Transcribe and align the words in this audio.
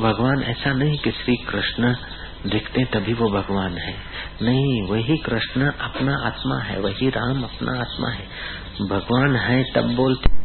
भगवान 0.00 0.42
ऐसा 0.42 0.72
नहीं 0.72 0.98
कि 0.98 1.10
श्री 1.10 1.36
कृष्ण 1.36 1.94
दिखते 2.46 2.84
तभी 2.84 3.12
वो 3.12 3.30
भगवान 3.30 3.78
है। 3.78 3.94
नहीं, 4.42 4.82
वही 4.82 5.16
कृष्ण 5.16 5.70
अपना 5.70 6.16
आत्मा 6.26 6.58
है, 6.58 6.80
वही 6.80 7.08
राम 7.08 7.42
अपना 7.42 7.80
आत्मा 7.80 8.10
है। 8.10 8.28
भगवान 8.88 9.36
है 9.36 9.64
तब 9.74 9.94
बोलते। 9.94 10.36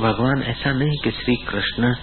भगवान 0.00 0.42
ऐसा 0.42 0.72
नहीं 0.72 0.98
कि 1.04 1.10
श्री 1.10 1.34
कृष्ण 1.36 1.94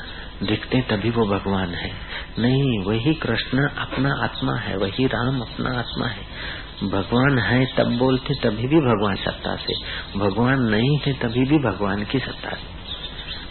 दिखते 0.43 0.81
तभी 0.81 1.09
वो 1.09 1.25
भगवान 1.25 1.73
है। 1.73 1.91
नहीं, 2.39 2.83
वही 2.85 3.13
कृष्ण 3.13 3.67
अपना 3.77 4.13
आत्मा 4.23 4.55
है, 4.55 4.77
वही 4.77 5.05
राम 5.05 5.41
अपना 5.41 5.77
आत्मा 5.79 6.07
है। 6.07 6.89
भगवान 6.89 7.39
है 7.39 7.65
तब 7.77 7.97
बोलते 7.97 8.33
तभी 8.33 8.67
भी 8.67 8.79
भगवान 8.79 9.15
सत्ता 9.15 9.55
से। 9.55 9.73
भगवान 10.19 10.61
नहीं 10.61 10.97
थे 10.99 11.13
तभी 11.13 11.45
भी 11.45 11.57
भगवान 11.57 12.03
की 12.03 12.19
सत्ता 12.19 12.49
से। 12.49 12.77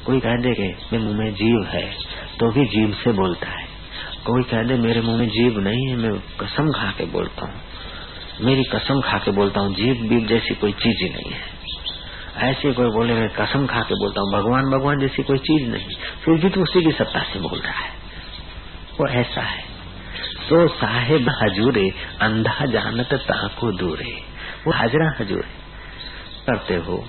कोई 0.07 0.21
कह 0.21 0.37
दे 0.37 0.51
मेरे 0.93 0.99
मुँह 0.99 1.19
में 1.19 1.35
जीव 1.35 1.65
है 1.65 1.91
तो 2.41 2.51
भी 2.53 2.65
जीव 2.67 2.93
से 2.95 3.13
बोलता 3.13 3.49
है। 3.49 3.67
कोई 4.27 4.43
कह 4.43 4.63
दे, 4.63 4.75
मेरे 4.75 5.01
मुँह 5.01 5.17
में 5.17 5.29
जीव 5.29 5.59
नहीं 5.61 5.87
है, 5.87 5.97
मैं 5.97 6.19
कसम 6.41 6.73
खा 6.73 6.91
के 6.91 7.05
बोलता 7.05 7.47
हूँ। 7.47 7.61
मेरी 8.41 8.65
कसम 8.65 9.01
खा 9.01 9.19
के 9.19 9.31
बोलता 9.31 9.61
हूँ 9.61 9.75
जीव 9.75 10.09
बीव 10.09 10.27
जैसी 10.27 10.55
कोई 10.55 10.73
चीज़ 10.73 11.05
ही 11.05 11.11
नहीं 11.11 11.33
है। 11.33 11.58
ऐसे 12.41 12.73
कोई 12.73 12.87
बोले, 12.87 13.15
मैं 13.15 13.29
कसम 13.31 13.67
खा 13.67 13.81
के 13.81 13.95
बोलता 13.95 14.21
हूँ, 14.21 14.33
भगवान 14.33 14.71
भगवान 14.71 15.01
जैसी 15.01 15.23
कोई 15.23 15.39
चीज़ 15.39 15.69
नहीं। 15.71 15.95
फिर 16.25 16.35
भी 16.35 16.49
तो 16.49 16.61
उसी 16.61 16.85
की 16.85 16.93
सत्ता 16.93 17.23
से 17.23 17.41
बोल 17.41 17.59
रहा 17.59 17.73
है। 17.73 17.91
वो 19.01 19.09
ऐसा 19.09 19.43
है। 19.43 19.63
तो 20.51 20.69
साहेब 20.69 21.29
हजूरे, 21.43 21.89
अंधा 22.21 22.67
जानत 22.67 23.15
ताको 23.15 23.73
दूरे। 23.73 24.13
वो 24.67 24.73
हाजरा 24.73 25.15
हजूरे। 25.21 25.49
करते 26.47 26.75
हो 26.75 27.07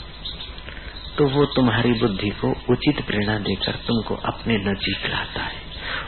तो 1.18 1.26
वो 1.28 1.46
तुम्हारी 1.46 1.92
बुद्धि 1.92 2.30
को 2.30 2.48
उचित 2.70 3.06
प्रेरणा 3.06 3.38
देकर 3.38 3.72
तुमको 3.72 4.16
अपने 4.16 4.58
नजीक 4.58 5.06
लाता 5.06 5.42
है। 5.42 5.62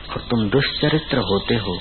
और 0.10 0.22
तुम 0.30 0.50
दुष्चरित्र 0.50 1.18
होते 1.18 1.56
हो 1.56 1.78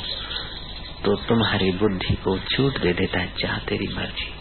तो 1.04 1.14
तुम्हारी 1.16 1.70
बुद्धि 1.72 2.14
को 2.14 2.38
छूट 2.38 2.78
दे 2.78 2.92
देता 2.92 3.20
है 3.20 3.32
चाह 3.40 3.58
तेरी 3.58 3.86
मर्ज़ी। 3.96 4.39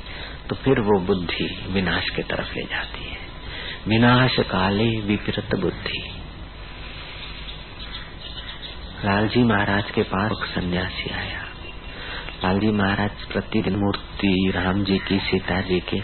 तो 0.49 0.55
फिर 0.55 0.79
वो 0.79 0.99
बुद्धि 0.99 1.65
विनाश 1.67 2.09
के 2.09 2.23
तरफ़ 2.23 2.55
ले 2.55 2.63
जाती 2.63 3.03
है। 3.03 3.17
विनाश 3.87 4.35
काले 4.39 4.99
विपरीत 4.99 5.55
बुद्धि। 5.55 6.21
लालजी 9.05 9.43
महाराज 9.43 9.91
के 9.91 10.03
पास 10.03 10.31
सन्यासी 10.31 11.09
आया। 11.09 11.43
लालजी 12.43 12.67
महाराज 12.67 13.25
प्रतिदिन 13.25 13.75
मूर्ति, 13.75 14.51
राम 14.55 14.83
जी 14.83 14.97
की, 14.97 15.19
सीता 15.19 15.61
जी 15.61 15.79
की, 15.79 15.99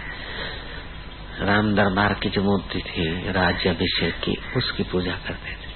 राम 1.42 1.76
दरबार 1.76 2.14
की 2.14 2.30
जो 2.30 2.44
मूर्ति 2.44 2.80
थी 2.80 3.32
राज्य 3.32 3.70
अभिषेक 3.70 4.14
की, 4.14 4.38
उसकी 4.58 4.84
पूजा 4.84 5.12
करते 5.12 5.52
थे। 5.52 5.72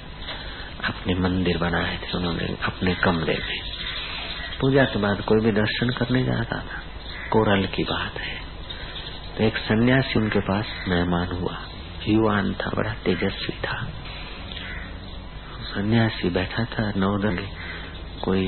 अपने 0.84 1.16
मंदिर 1.16 1.58
बनाए 1.58 1.98
थे 1.98 2.18
उन्होंने, 2.18 2.58
अपने 2.64 2.96
कमरे 2.96 3.40
में। 3.50 3.62
पूजा 4.62 4.84
के 4.84 5.00
बाद 5.00 5.22
कोई 5.22 5.46
भी 5.46 5.52
दर्शन 5.52 5.90
करने 5.90 6.24
जाता 6.24 6.60
था। 6.60 6.82
कोरल 7.30 7.66
की 7.66 7.84
बात 7.84 8.20
है। 8.20 8.49
तो 9.40 9.46
एक 9.46 9.58
सन्यासी 9.58 10.20
उनके 10.20 10.40
पास 10.40 10.72
मेहमान 10.88 11.28
हुआ। 11.32 11.58
युवान 12.08 12.54
था 12.54 12.70
बड़ा 12.76 12.94
तेजस्वी 13.04 13.54
था। 13.58 13.76
सन्यासी 15.66 16.30
बैठा 16.30 16.64
था 16.66 16.88
नवोदय 16.98 17.38
कोई 18.24 18.48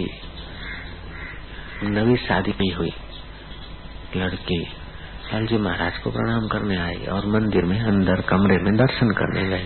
नवी 1.83 2.17
शादी 2.17 2.51
नहीं 2.51 2.71
हुई। 2.71 2.91
लड़की 4.15 4.57
लाल 4.63 5.45
जी 5.47 5.57
महाराज 5.57 5.97
को 5.97 6.11
प्रणाम 6.11 6.47
करने 6.47 6.77
आई 6.77 7.05
और 7.07 7.27
मंदिर 7.27 7.65
में 7.65 7.79
अंदर 7.81 8.21
कमरे 8.21 8.57
में 8.63 8.75
दर्शन 8.77 9.11
करने 9.11 9.47
गए 9.49 9.65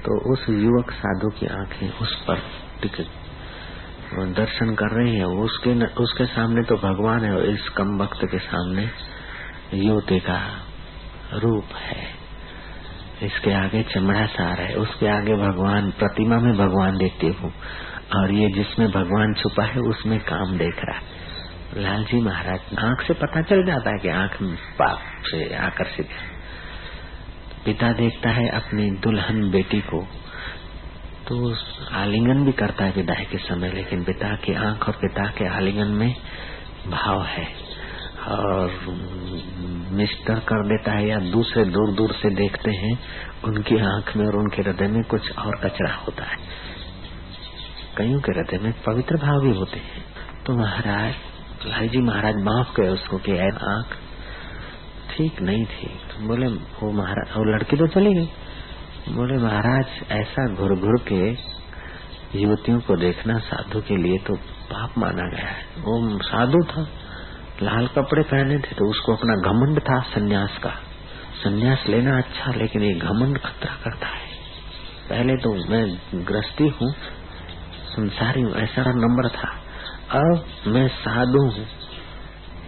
तो 0.00 0.18
उस 0.32 0.48
युवक 0.48 0.90
साधु 0.92 1.30
की 1.30 1.46
आँखें 1.52 1.88
उस 1.98 2.14
पर 2.22 2.42
टिक 2.82 2.96
दर्शन 4.34 4.74
कर 4.74 4.96
रही 4.96 5.14
है। 5.16 5.26
उसके 5.44 5.74
न, 5.74 5.86
उसके 5.98 6.26
सामने 6.26 6.62
तो 6.62 6.76
भगवान 6.78 7.24
है 7.24 7.36
और 7.36 7.46
इस 7.46 7.68
कम 7.68 7.96
वक्त 7.98 8.24
के 8.24 8.38
सामने 8.38 8.88
युवती 9.74 10.20
का 10.20 10.62
रूप 11.34 11.64
है। 11.76 12.18
इसके 13.22 13.52
आगे 13.52 13.82
चमड़ा 13.82 14.26
सार 14.26 14.60
है। 14.60 14.74
उसके 14.74 15.08
आगे 15.08 15.34
भगवान, 15.34 15.90
प्रतिमा 15.90 16.36
में 16.36 16.56
भगवान 16.56 16.98
देखती 16.98 17.26
हूँ। 17.26 17.52
और 18.16 18.32
ये 18.32 18.50
जिसमें 18.50 18.90
भगवान 18.90 19.34
छुपा 19.34 19.64
है, 19.64 19.80
उसमें 19.80 20.20
काम 20.20 20.58
देख 20.58 20.76
रहा 20.76 20.98
है। 20.98 21.28
लालजी 21.82 22.20
महाराज, 22.20 22.60
आँख 22.78 23.02
से 23.06 23.14
पता 23.14 23.42
चल 23.42 23.66
जाता 23.66 23.90
है 23.90 23.98
कि 23.98 24.08
आँख 24.08 24.42
पाप 24.78 24.98
से 25.26 25.54
आकर्षित 25.54 26.08
है। 26.08 26.38
पिता 27.64 27.92
देखता 27.92 28.30
है 28.30 28.48
अपनी 28.48 28.90
दुल्हन 28.90 29.50
बेटी 29.50 29.80
को 29.80 30.06
तो 31.28 31.56
आलिंगन 31.92 32.44
भी 32.44 32.52
करता 32.52 32.84
है 32.84 32.92
विदाई 32.92 33.24
के 33.24 33.38
समय, 33.38 33.72
लेकिन 33.72 34.04
पिता 34.04 34.34
की 34.34 34.54
आँख 34.54 34.88
और 34.88 34.94
पिता 34.94 35.26
के 35.26 35.46
आलिंगन 35.46 35.88
में 35.88 36.14
भाव 36.86 37.24
है। 37.24 37.77
और 38.28 38.70
मिस्टर 39.92 40.34
कर 40.34 40.66
देता 40.68 40.92
है 40.92 41.08
या 41.08 41.18
दूसरे 41.18 41.64
दूर 41.64 41.92
दूर 41.92 42.12
से 42.12 42.34
देखते 42.34 42.70
हैं, 42.70 42.98
उनकी 43.44 43.78
आँख 43.78 44.16
में 44.16 44.26
और 44.26 44.36
उनके 44.36 44.62
हृदय 44.62 44.88
में 44.88 45.02
कुछ 45.02 45.38
और 45.38 45.56
कचरा 45.64 45.94
होता 45.94 46.24
है। 46.24 46.36
कईयों 47.96 48.20
के 48.20 48.32
हृदय 48.32 48.58
में 48.58 48.72
पवित्र 48.86 49.16
भाव 49.16 49.40
भी 49.40 49.58
होते 49.58 49.78
हैं। 49.78 50.04
तो 50.46 50.52
महाराज 50.52 51.14
लाल 51.66 51.88
जी 51.88 51.98
महाराज 51.98 52.34
माफ़ 52.34 52.80
गए 52.80 52.88
उसको 52.88 53.18
कि 53.18 53.38
आँख 53.38 53.86
ठीक 55.10 55.42
नहीं 55.42 55.64
थी। 55.64 55.86
तो 55.86 56.26
बोले 56.26 56.46
वो 56.46 56.92
महाराज 56.92 57.36
वो 57.36 57.44
लड़की 57.44 57.76
तो 57.76 57.86
चली 57.86 58.14
गई। 58.14 58.28
बोले, 59.08 59.34
महाराज, 59.34 59.86
ऐसा 60.10 60.54
घुर 60.54 60.78
घुर 60.78 61.04
के 61.12 61.30
युवतियों 62.38 62.80
को 62.80 62.96
देखना 62.96 63.38
साधु 63.38 63.80
के 63.80 63.96
लिए 63.96 64.18
तो 64.18 64.34
पाप 64.72 64.98
माना 64.98 65.36
गया 65.36 65.46
है। 65.46 65.62
वो 65.78 66.18
साधु 66.18 66.58
था। 66.64 66.88
लाल 67.62 67.86
कपड़े 67.86 68.22
पहने 68.22 68.58
थे 68.58 68.74
तो 68.74 68.90
उसको 68.90 69.14
अपना 69.14 69.34
घमंड 69.34 69.80
था 69.80 70.00
सन्यास 70.00 70.58
का। 70.58 70.70
सन्यास 71.44 71.84
लेना 71.88 72.18
अच्छा 72.18 72.52
लेकिन 72.52 72.82
ये 72.82 72.94
घमंड 72.94 73.38
खतरा 73.38 73.74
करता 73.84 74.06
है। 74.06 74.28
पहले 75.08 75.36
तो 75.36 75.70
मैं 75.70 75.98
ग्रस्ती 76.14 76.68
हूँ, 76.68 76.92
संसारी 77.86 78.40
हूँ, 78.40 78.54
ऐसा 78.54 78.82
नंबर 78.82 79.28
था। 79.28 79.48
अब 80.18 80.44
मैं 80.66 80.88
साधु 80.88 81.42
हूँ। 81.42 81.66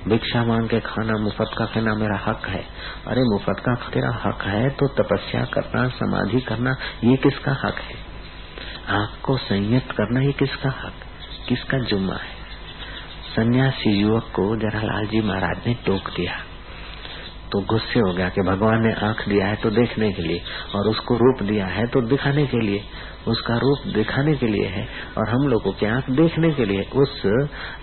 भिक्षा 0.09 0.45
मांग 0.45 0.69
के 0.69 0.81
खाना, 0.81 1.12
मुफ़्त 1.12 1.50
का 1.59 1.65
खाना 1.65 1.95
मेरा 1.95 2.17
हक 2.27 2.47
है। 2.47 2.65
अरे, 3.06 3.21
मुफ़्त 3.21 3.61
का 3.61 3.75
तेरा 3.75 4.23
हक 4.25 4.43
है 4.43 4.71
तो 4.71 4.89
तपस्या 4.89 5.45
करना, 5.45 5.89
समाधि 5.89 6.41
करना, 6.41 6.77
ये 7.05 7.17
किसका 7.17 7.53
हक 7.53 7.75
है? 7.75 7.95
आपको 8.89 9.37
संयत 9.37 9.93
करना, 9.93 10.21
ये 10.21 10.33
किसका 10.33 10.69
हक? 10.69 10.95
किसका 11.49 11.79
जुम्मा 11.79 12.15
है? 12.15 12.40
सन्यासी 13.31 13.91
युवक 13.93 14.31
को 14.37 14.45
जरा 14.59 14.81
लालजी 14.83 15.21
महाराज 15.23 15.67
ने 15.67 15.75
टोक 15.87 16.09
दिया। 16.11 16.39
तो 17.53 17.61
गुस्से 17.67 18.01
हो 18.01 18.13
गया 18.13 18.29
कि 18.29 18.43
भगवान 18.43 18.83
ने 18.83 18.93
आँख 19.07 19.29
दिया 19.29 19.47
है 19.47 19.57
तो 19.57 19.71
देखने 19.73 20.11
के 20.13 20.23
लिए 20.23 20.41
और 20.77 20.89
उसको 20.89 21.17
रूप 21.17 21.43
दिया 21.45 21.67
है 21.69 21.87
तो 21.89 22.01
दिखाने 22.09 22.47
के 22.47 22.61
लिए। 22.61 22.83
उसका 23.29 23.57
रूप 23.59 23.87
दिखाने 23.95 24.35
के 24.35 24.47
लिए 24.47 24.67
है 24.69 24.87
और 25.19 25.29
हम 25.29 25.49
लोगों 25.49 25.73
की 25.73 25.87
आँख 25.87 26.11
देखने 26.13 26.51
के 26.55 26.65
लिए 26.65 26.83
उस 26.97 27.23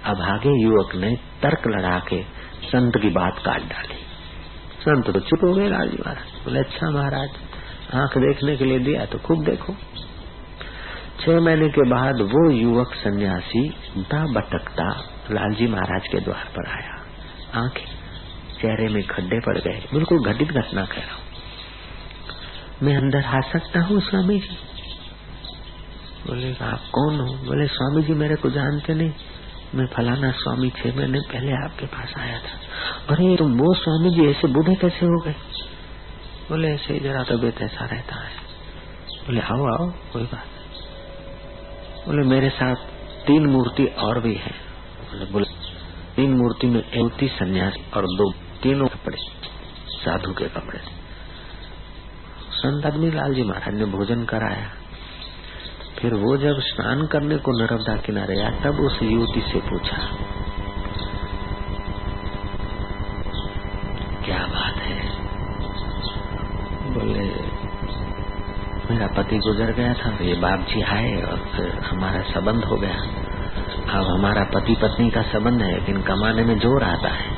अभागे 0.06 0.54
युवक 0.62 0.96
ने 0.96 1.16
तर्क 1.42 1.68
लड़ा 1.68 1.98
के 2.10 2.22
संत 2.66 2.98
की 3.02 3.10
बात 3.14 3.42
काट 3.46 3.68
डाली। 3.70 4.00
संत 4.80 5.10
तो 5.10 5.20
चुप 5.22 5.44
हो 5.44 5.54
गए 5.54 5.68
लालजी 5.70 5.98
महाराज। 5.98 6.44
बोले 6.46 6.60
अच्छा 6.60 6.90
महाराज, 6.92 7.30
आँख 7.96 8.18
देखने 8.20 8.56
के 8.58 8.66
लिए 8.66 8.80
दिया 8.82 9.06
तो 9.06 9.18
खूब 9.20 9.44
देखो। 9.46 9.74
छह 11.20 11.40
महीने 11.40 11.70
के 11.70 11.90
बाद 11.90 12.22
वो 12.32 12.50
युवक 12.54 12.96
सन्यासी 12.96 13.70
भटकता 14.34 14.90
लालजी 15.32 15.68
महाराज 15.68 16.08
के 16.08 16.20
द्वार 16.20 16.46
पर 16.46 16.70
आया। 16.70 17.06
आँखें 17.62 17.86
चेहरे 18.62 18.90
में 18.90 19.04
खड्डे 19.04 19.40
पड़ 19.40 19.58
गए। 19.58 19.86
बिल्कुल 19.94 20.26
घटित 20.26 20.48
घटना 20.48 20.86
कह 20.86 21.02
रहा 21.02 21.16
हूँ। 21.16 21.24
मैं 22.84 22.98
अंदर 22.98 23.24
आ 23.24 23.42
सकता 23.42 23.80
हूँ, 23.80 24.02
स्वामी 24.02 24.40
जी? 24.40 24.58
बोले, 26.28 26.54
आप 26.54 26.80
कौन 26.94 27.20
हो? 27.20 27.26
बोले, 27.26 27.68
स्वामी 27.68 28.04
जी 28.04 28.14
मेरे 28.14 28.36
को 28.36 28.50
जानते 28.50 28.94
नहीं। 28.94 29.12
मैं 29.76 29.86
फलाना 29.86 30.32
स्वामी 30.32 30.70
छह 30.70 30.96
महीने 30.96 31.20
पहले 31.20 31.52
आपके 31.52 31.86
पास 31.86 32.14
आया 32.18 32.40
था। 32.40 32.60
अरे, 33.10 33.36
तुम 33.36 33.52
वो 33.52 33.74
स्वामी 33.74 34.10
जी, 34.10 34.26
ऐसे 34.26 34.48
बूढ़े 34.48 34.76
कैसे 34.76 35.06
हो 35.06 35.22
गए? 35.22 35.36
बोले, 36.50 36.68
ऐसे 36.68 37.00
जरा 37.00 37.24
तबियत 37.24 37.62
ऐसा 37.62 37.86
रहता 37.86 38.16
है। 38.16 38.32
बोले, 39.28 39.42
आओ 39.42 39.68
आओ, 39.74 39.92
कोई 40.14 40.24
बात 40.24 40.46
बोले, 42.08 42.28
मेरे 42.28 42.50
साथ 42.50 42.76
तीन 43.28 43.46
मूर्ति 43.46 43.86
और 43.86 44.22
भी 44.22 44.34
है। 44.34 44.67
बोले 45.14 45.46
तीन 46.16 46.32
मूर्ति 46.38 46.68
में 46.68 46.80
एक 46.80 47.30
सन्यास 47.32 47.78
और 47.94 48.06
दो 48.18 48.32
तीनों 48.64 48.88
कपड़े, 48.88 49.18
साधु 49.88 50.34
के 50.34 50.48
कपड़े। 50.50 50.80
संत 52.52 52.86
आदमी 52.86 53.12
लाल 53.12 53.34
जी 53.34 53.44
महाराज 53.44 53.76
ने 53.76 53.86
भोजन 53.86 54.24
कराया। 54.26 54.68
फिर 56.00 56.14
वो 56.14 56.36
जब 56.38 56.60
स्नान 56.60 57.06
करने 57.08 57.38
को 57.38 57.52
नर्मदा 57.52 57.96
किनारे 57.96 58.40
आया, 58.40 58.50
तब 58.50 58.80
उस 58.80 59.00
युवती 59.04 59.42
से 59.42 59.60
पूछा, 59.60 59.98
क्या 64.26 64.40
बात 64.48 64.78
है? 64.78 65.00
बोले, 66.94 67.28
मेरा 68.90 69.08
पति 69.08 69.38
गुजर 69.38 69.74
गया 69.74 69.94
था, 69.94 70.18
ये 70.24 70.36
बाप 70.36 70.68
जी 70.70 70.82
आए 70.82 71.16
और 71.22 71.48
फिर 71.56 71.70
हमारा 71.86 72.22
संबंध 72.22 72.64
हो 72.64 72.78
गया। 72.78 73.27
अब 73.88 74.06
हमारा 74.06 74.44
पति 74.54 74.76
पत्नी 74.82 75.10
का 75.10 75.22
संबंध 75.22 75.62
है, 75.62 75.74
लेकिन 75.74 76.02
कमाने 76.02 76.44
में 76.44 76.58
ज़ोर 76.60 76.84
आता 76.84 77.10
है। 77.10 77.36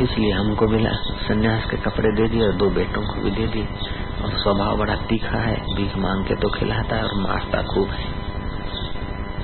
इसलिए 0.00 0.32
हमको 0.32 0.66
मिला, 0.68 0.90
सन्यास 1.22 1.64
के 1.70 1.76
कपड़े 1.76 2.12
दे 2.12 2.28
दिए 2.28 2.42
और 2.42 2.52
दो 2.52 2.68
बेटों 2.70 3.02
को 3.02 3.22
भी 3.22 3.30
दे 3.30 3.46
दिए। 3.46 3.66
और 4.24 4.30
स्वभाव 4.32 4.76
बड़ा 4.76 4.94
तीखा 4.94 5.38
है 5.38 5.56
भीख 5.76 5.96
मांग 5.96 6.24
के 6.24 6.34
तो 6.34 6.48
खिलाता 6.48 6.96
है 6.96 7.02
और 7.02 7.20
मारता 7.20 7.62
खूब 7.62 7.88
है। 7.88 8.12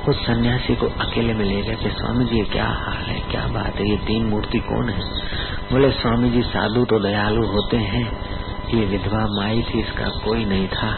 उस 0.08 0.26
सन्यासी 0.26 0.74
को 0.76 0.86
अकेले 1.00 1.34
में 1.34 1.44
ले 1.44 1.60
गए 1.62 1.90
स्वामी 1.90 2.24
जी 2.24 2.40
क्या 2.44 2.66
हाल 2.66 3.02
है? 3.04 3.18
क्या 3.30 3.46
बात 3.46 3.80
है? 3.80 3.90
ये 3.90 3.96
तीन 3.96 4.26
मूर्ति 4.26 4.58
कौन 4.58 4.88
है? 4.88 5.02
बोले 5.72 5.90
स्वामी 5.90 6.30
जी 6.30 6.42
साधु 6.42 6.84
तो 6.84 6.98
दयालु 6.98 7.46
होते 7.46 7.76
हैं। 7.76 8.04
ये 8.74 8.84
विधवा 8.86 9.24
माई 9.36 9.62
थी, 9.62 9.80
इसका 9.80 10.08
कोई 10.24 10.44
नहीं 10.44 10.68
था। 10.68 10.90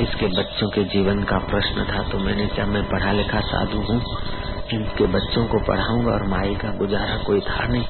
इसके 0.00 0.26
बच्चों 0.26 0.68
के 0.70 0.84
जीवन 0.84 1.22
का 1.22 1.38
प्रश्न 1.38 1.84
था 1.84 2.02
तो 2.02 2.18
मैंने 2.18 2.46
क्या 2.46 2.66
मैं 2.66 2.82
पढ़ा 2.82 3.12
लिखा 3.12 3.40
साधु 3.40 3.78
हूँ 3.78 4.00
इनके 4.72 5.06
बच्चों 5.06 5.46
को 5.46 5.58
पढ़ाऊँगा 5.66 6.12
और 6.12 6.26
माई 6.26 6.54
का 6.54 6.70
गुजारा 6.70 7.16
कोई 7.16 7.40
था 7.40 7.66
नहीं 7.66 7.84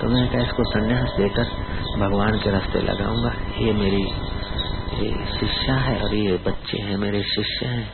तो 0.00 0.08
मैं 0.08 0.28
क्या 0.30 0.40
इसको 0.40 0.64
संन्यास 0.64 1.12
देकर 1.16 1.44
भगवान 1.98 2.38
के 2.38 2.50
रास्ते 2.50 2.80
लगाऊँगा? 2.80 3.32
ये 3.58 3.72
मेरी, 3.72 4.02
ये 4.96 5.10
शिष्या 5.40 5.74
है 5.74 6.00
और 6.02 6.14
ये 6.14 6.36
बच्चे 6.46 6.78
हैं, 6.78 6.96
मेरे 6.96 7.22
शिष्य 7.22 7.66
हैं। 7.66 7.92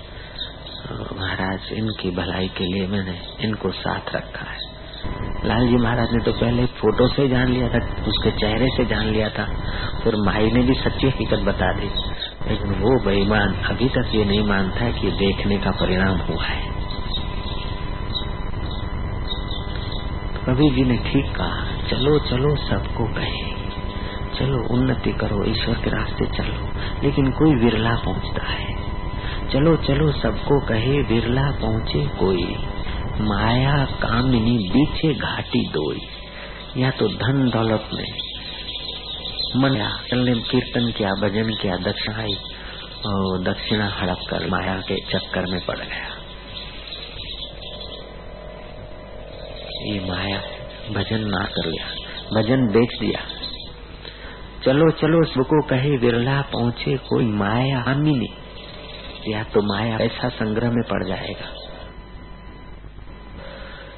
महाराज, 1.21 1.73
इनकी 1.73 2.11
भलाई 2.11 2.49
के 2.49 2.65
लिए 2.65 2.87
मैंने 2.87 3.19
इनको 3.41 3.71
साथ 3.71 4.15
रखा 4.15 4.51
है। 4.51 4.59
लाल 5.45 5.69
जी 5.69 5.77
महाराज 5.77 6.13
ने 6.13 6.25
तो 6.25 6.33
पहले 6.33 6.67
फ़ोटो 6.67 7.09
से 7.09 7.29
जान 7.29 7.49
लिया 7.49 7.69
था, 7.69 7.85
उसके 8.07 8.31
चेहरे 8.31 8.69
से 8.77 8.85
जान 8.85 9.07
लिया 9.07 9.29
था, 9.29 9.47
फिर 10.05 10.17
माई 10.17 10.51
ने 10.51 10.63
भी 10.63 10.75
सच्ची 10.75 11.09
हकीकत 11.09 11.39
बता 11.39 11.73
दी। 11.73 11.91
लेकिन 12.49 12.75
वो 12.75 12.99
बेईमान 13.05 13.55
अभी 13.71 13.89
तक 13.89 14.15
ये 14.15 14.25
नहीं 14.25 14.45
मानता 14.45 14.85
है 14.85 14.93
कि 14.93 15.11
देखने 15.11 15.59
का 15.59 15.71
परिणाम 15.71 16.19
हुआ 16.19 16.45
है। 16.45 16.70
कबीर 20.51 20.73
जी 20.73 20.85
ने 20.85 20.97
ठीक 20.97 21.37
कहा, 21.37 21.89
चलो 21.91 22.19
चलो, 22.19 22.57
सबको 22.57 23.05
कहे। 23.05 23.61
चलो, 24.39 24.75
उन्नति 24.75 25.13
करो, 25.13 25.51
ईश्वर 25.51 25.75
के 25.75 25.91
रास्ते 25.91 26.27
चलो। 26.27 26.69
लेकिन 27.05 27.31
कोई 27.31 27.55
विरला 27.55 27.95
पहुँचता 27.95 28.47
है। 28.47 28.75
चलो 29.53 29.77
चलो, 29.77 30.13
सबको 30.13 30.67
कहे 30.67 31.03
विरला 31.03 31.51
पहुँचे 31.51 32.07
कोई। 32.07 32.57
माया 33.21 33.85
कामिनी 33.85 34.59
बीचे 34.59 35.15
घाटी 35.15 35.69
दोई। 35.69 36.01
या 36.77 36.91
तो 36.91 37.09
धन 37.09 37.51
दौलत 37.51 37.89
में 37.95 38.13
मन 39.57 40.01
चलने, 40.11 40.35
कीर्तन 40.35 40.93
किया, 40.99 41.11
भजन 41.11 41.51
किया, 41.51 41.77
दक्षिणाई 41.77 42.35
दक्षिणा 43.45 43.89
हड़प 43.89 44.19
कर 44.31 44.47
माया 44.47 44.77
के 44.77 44.97
चक्कर 44.97 45.47
में 45.47 45.61
पड़ 45.67 45.79
गया। 45.79 46.20
ये 49.81 50.01
माया, 50.01 50.39
भजन 50.91 51.21
ना 51.21 51.45
कर 51.45 51.67
लिया, 51.67 51.87
भजन 52.35 52.67
बेच 52.67 53.01
दिया। 53.01 53.21
चलो 54.65 54.91
चलो 54.91 55.25
सबको 55.25 55.67
कहे, 55.67 55.99
बिरला 55.99 56.43
पहुँचे, 56.43 56.97
कोई 56.97 57.25
माया 57.25 57.81
आमिनी 57.81 58.29
या 59.29 59.45
तो 59.45 59.63
माया 59.63 59.99
ऐसा 59.99 60.29
संग्रह 60.29 60.71
में 60.71 60.83
पड़ 60.91 61.05
जाएगा। 61.05 61.55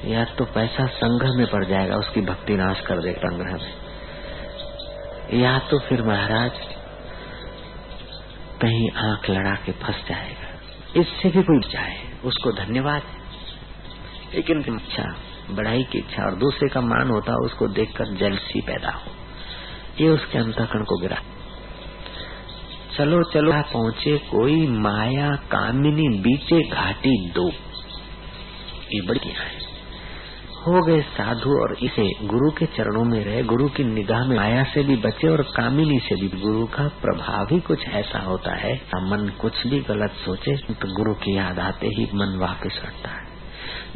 या 0.05 0.25
तो 0.25 0.45
पैसा 0.45 0.87
संग्रह 0.87 1.33
में 1.33 1.47
पड़ 1.47 1.65
जाएगा, 1.65 1.97
उसकी 1.97 2.21
भक्ति 2.21 2.55
नाश 2.55 2.81
कर 2.81 2.99
दे 2.99 3.13
संग्रह 3.13 3.53
में। 3.53 3.73
या 5.41 5.59
तो 5.59 5.79
फिर 5.79 6.03
महाराज, 6.03 6.53
कहीं 8.61 8.91
आँख 8.91 9.31
लड़ा 9.31 9.55
के 9.55 9.73
फंस 9.73 9.97
जाएगा। 10.09 10.49
इससे 11.01 11.29
भी 11.29 11.43
कोई 11.43 11.73
चाहे 11.73 11.97
उसको 12.25 12.53
धन्यवाद। 12.53 13.03
लेकिन 14.35 14.59
इच्छा 14.59 15.32
बढ़ाई 15.51 15.83
की 15.83 15.99
इच्छा 15.99 16.23
और 16.23 16.35
दूसरे 16.35 16.69
का 16.69 16.81
मान 16.81 17.11
होता 17.11 17.33
है, 17.33 17.39
उसको 17.39 17.69
देखकर 17.69 18.15
जलसी 18.17 18.61
पैदा 18.61 18.91
हो। 18.91 19.11
ये 20.01 20.09
उसके 20.09 20.39
अंतकरण 20.39 20.85
को 20.85 21.01
गिरा। 21.01 21.17
चलो 22.97 23.23
चलो 23.33 23.53
पहुँचे 23.73 24.17
कोई 24.19 24.67
माया 24.67 25.31
कामिनी 25.51 26.09
बीचे 26.19 26.63
घाटी 26.69 27.17
दो। 27.31 27.49
ये 28.93 29.01
बड़ी 29.01 29.29
है। 29.29 29.61
हो 30.67 30.81
गए 30.87 31.01
साधु 31.01 31.51
और 31.51 31.77
इसे 31.83 32.03
गुरु 32.23 32.51
के 32.51 32.67
चरणों 32.67 33.05
में 33.05 33.25
रहे, 33.25 33.43
गुरु 33.43 33.69
की 33.69 33.85
निगाह 33.85 34.25
में 34.25 34.37
माया 34.37 34.63
से 34.65 34.83
भी 34.83 34.97
बचे 34.97 35.29
और 35.29 35.43
कामिनी 35.57 35.99
से 35.99 36.15
भी। 36.17 36.29
गुरु 36.41 36.67
का 36.67 36.87
प्रभाव 37.03 37.47
ही 37.53 37.61
कुछ 37.61 37.89
ऐसा 37.89 38.19
होता 38.19 38.55
है 38.55 38.75
मन 39.05 39.33
कुछ 39.41 39.67
भी 39.67 39.81
गलत 39.81 40.13
सोचे 40.25 40.57
तो 40.57 40.95
गुरु 40.97 41.15
की 41.15 41.37
याद 41.37 41.59
आते 41.59 41.87
ही 41.87 42.05
मन 42.15 42.39
वापस 42.39 42.81
हटता 42.85 43.11
है। 43.11 43.32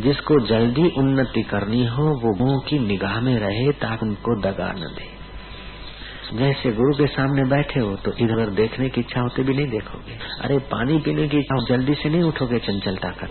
जिसको 0.00 0.46
जल्दी 0.46 0.88
उन्नति 0.88 1.42
करनी 1.42 1.86
हो, 1.86 2.02
वो 2.02 2.44
गुरु 2.44 2.60
की 2.60 2.78
निगाह 2.78 3.20
में 3.20 3.38
रहे 3.38 3.72
ताकि 3.72 4.06
उनको 4.06 4.40
दगा 4.40 4.72
न 4.72 4.80
दे। 4.80 5.16
जैसे 6.38 6.72
गुरु 6.72 6.94
के 6.94 7.06
सामने 7.06 7.42
बैठे 7.44 7.80
हो 7.80 7.96
तो 7.96 8.12
इधर 8.12 8.34
उधर 8.34 8.50
देखने 8.50 8.88
की 8.88 9.00
इच्छा 9.00 9.20
होती 9.20 9.42
भी 9.42 9.54
नहीं 9.54 9.66
देखोगे। 9.66 10.18
अरे, 10.40 10.58
पानी 10.58 10.98
पीने 10.98 11.28
की 11.28 11.38
इच्छा 11.38 11.64
जल्दी 11.64 11.94
से 11.94 12.08
नहीं 12.08 12.22
उठोगे 12.22 12.58
चंचलता 12.58 13.08
कर 13.08 13.28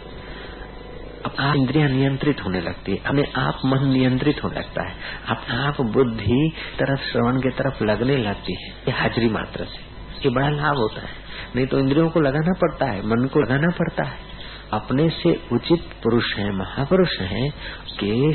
आप 1.39 1.55
इंद्रिया 1.55 1.87
नियंत्रित 1.87 2.45
होने 2.45 2.61
लगती 2.61 2.91
है। 2.91 2.97
अपने 2.97 3.23
आप 3.35 3.61
मन 3.65 3.87
नियंत्रित 3.87 4.43
होने 4.43 4.55
लगता 4.55 4.89
है। 4.89 4.95
अपने 5.27 5.55
आप 5.55 5.81
बुद्धि 5.81 6.51
तरफ़, 6.79 6.99
श्रवण 6.99 7.41
की 7.41 7.49
तरफ़ 7.49 7.83
लगने 7.83 8.17
लगती 8.17 8.53
है। 8.53 8.69
ये 8.69 8.91
हाजरी 8.91 9.29
मात्र 9.29 9.65
से। 9.65 9.79
ये 10.25 10.29
बड़ा 10.29 10.49
लाभ 10.49 10.75
होता 10.77 11.01
है। 11.01 11.07
नहीं 11.55 11.67
तो 11.67 11.79
इंद्रियों 11.79 12.09
को 12.09 12.19
लगाना 12.19 12.51
पड़ता 12.61 12.85
है, 12.85 12.99
मन 12.99 13.27
को 13.27 13.39
लगाना 13.39 13.67
पड़ता 13.79 14.03
है। 14.03 14.34
अपने 14.73 15.09
से 15.09 15.41
उचित 15.51 15.79
पुरुष 16.03 16.35
है, 16.37 16.51
महापुरुष 16.51 17.19
है 17.21 17.49
के 17.99 18.33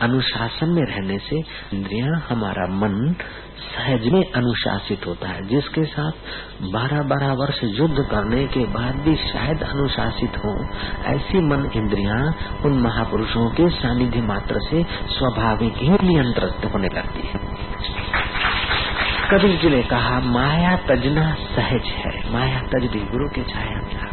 अनुशासन 0.00 0.68
में 0.68 0.82
रहने 0.82 1.18
से 1.18 1.36
इंद्रिया 1.74 2.22
हमारा 2.28 2.66
मन 2.66 3.14
सहज 3.62 4.06
में 4.06 4.32
अनुशासित 4.32 5.06
होता 5.06 5.28
है। 5.28 5.46
जिसके 5.46 5.84
साथ 5.84 6.12
बारह 6.62 7.02
बारह 7.02 7.32
वर्ष 7.32 7.60
युद्ध 7.64 7.96
करने 8.10 8.46
के 8.46 8.60
बाद 8.60 8.94
भी 8.94 9.16
शायद 9.16 9.62
अनुशासित 9.62 10.30
हो, 10.30 10.68
ऐसी 11.04 11.38
मन 11.38 11.70
इंद्रियाँ 11.76 12.36
उन 12.64 12.72
महापुरुषों 12.72 13.50
के 13.50 13.68
सानिध्य 13.68 14.20
मात्र 14.20 14.60
से 14.70 14.82
स्वाभाविक 15.08 15.72
ही 15.76 15.88
नियंत्रित 15.88 16.72
होने 16.72 16.88
लगती 16.94 17.28
है। 17.28 17.62
कबीर 19.30 19.60
जी 19.60 19.68
ने 19.68 19.82
कहा, 19.82 20.20
माया 20.20 20.76
तजना 20.76 21.34
सहज 21.34 21.84
है। 21.84 22.32
माया 22.32 22.60
तज 22.60 22.86
भी 22.86 23.00
गुरु 23.00 23.28
के 23.28 23.42
छाया 23.42 24.11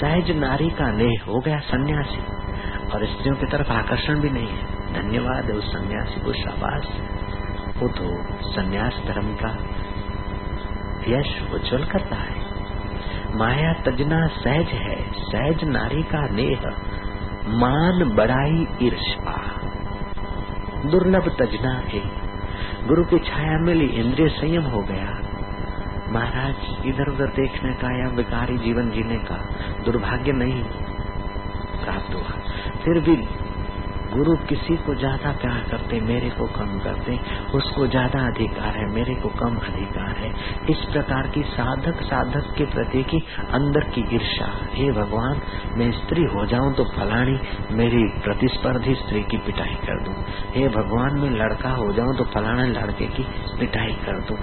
सहज 0.00 0.30
नारी 0.30 0.70
का 0.70 0.92
नेह 0.92 1.24
हो 1.28 1.40
गया 1.40 1.58
सन्यासी। 1.58 2.20
और 2.88 3.06
स्त्रियों 3.06 3.36
की 3.36 3.46
तरफ़ 3.46 3.72
आकर्षण 3.72 4.20
भी 4.20 4.30
नहीं 4.30 4.48
है। 4.48 4.92
धन्यवाद 4.92 5.50
उस 5.50 5.72
सन्यासी 5.72 6.20
को 6.20 6.32
शाबाश। 6.32 6.86
वो 7.76 7.88
तो 7.88 8.06
सन्यास 8.50 9.02
धर्म 9.06 9.34
का 9.34 9.50
यश 11.08 11.52
उज्जवल 11.52 11.84
करता 11.84 12.16
है। 12.16 12.48
माया 13.36 13.72
तजना 13.72 14.26
सहज 14.26 14.66
है, 14.66 15.12
सहज 15.12 15.64
नारी 15.64 16.02
का 16.02 16.28
नेह 16.28 16.60
मान 17.48 18.14
बड़ाई 18.16 18.66
ईर्षा 18.82 19.36
दुर्लभ 20.86 21.28
तजना 21.38 21.74
है 21.74 22.02
गुरु 22.86 23.04
की 23.04 23.18
छाया 23.18 23.58
मिली 23.58 23.86
इंद्रिय 23.86 24.28
संयम 24.28 24.62
हो 24.62 24.82
गया। 24.82 25.27
महाराज 26.12 26.86
इधर 26.86 27.08
उधर 27.08 27.32
देखने 27.36 27.72
का 27.72 27.88
या 27.98 28.08
विकारी 28.08 28.56
जीवन 28.58 28.90
जीने 28.90 29.18
का 29.18 29.36
दुर्भाग्य 29.84 30.32
नहीं 30.32 30.62
प्राप्त 31.84 32.14
हुआ। 32.14 32.38
फिर 32.84 33.00
भी 33.00 33.16
गुरु 34.08 34.34
किसी 34.46 34.76
को 34.76 34.94
ज़्यादा 34.94 35.30
प्यार 35.32 35.64
करते, 35.70 36.00
मेरे 36.02 36.28
को 36.30 36.46
कम 36.48 36.78
करते, 36.78 37.16
उसको 37.54 37.86
ज़्यादा 37.86 38.20
अधिकार 38.26 38.76
है, 38.76 38.86
मेरे 38.92 39.14
को 39.14 39.28
कम 39.38 39.56
अधिकार 39.62 40.14
है। 40.16 40.30
इस 40.70 40.84
प्रकार 40.92 41.26
की 41.26 41.42
साधक 41.48 42.02
साधक 42.02 42.52
के 42.58 42.64
प्रति 42.66 43.02
की 43.04 43.18
अंदर 43.52 43.88
की 43.90 44.04
ईर्षा 44.16 44.48
हे 44.72 44.90
भगवान, 44.92 45.40
मैं 45.76 45.90
स्त्री 45.92 46.24
हो 46.26 46.46
जाऊँ 46.46 46.72
तो 46.74 46.84
फलानी 46.96 47.38
मेरी 47.74 48.02
प्रतिस्पर्धी 48.24 48.94
स्त्री 48.94 49.22
की 49.22 49.38
पिटाई 49.46 49.74
कर 49.84 50.02
दूँ। 50.04 50.14
हे 50.54 50.68
भगवान, 50.70 51.20
मैं 51.20 51.30
लड़का 51.32 51.70
हो 51.74 51.92
जाऊँ 51.92 52.16
तो 52.16 52.24
फलाना 52.34 52.64
लड़के 52.72 53.06
की 53.08 53.26
पिटाई 53.60 53.92
कर 54.06 54.20
दूँ। 54.22 54.38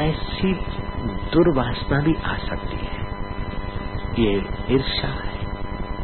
ऐसी 0.00 0.52
दुर्वासना 1.32 2.00
भी 2.00 2.14
आ 2.24 2.36
सकती 2.40 2.84
है। 2.86 3.08
ये 4.18 4.36
ईर्षा 4.70 5.08
है, 5.08 5.38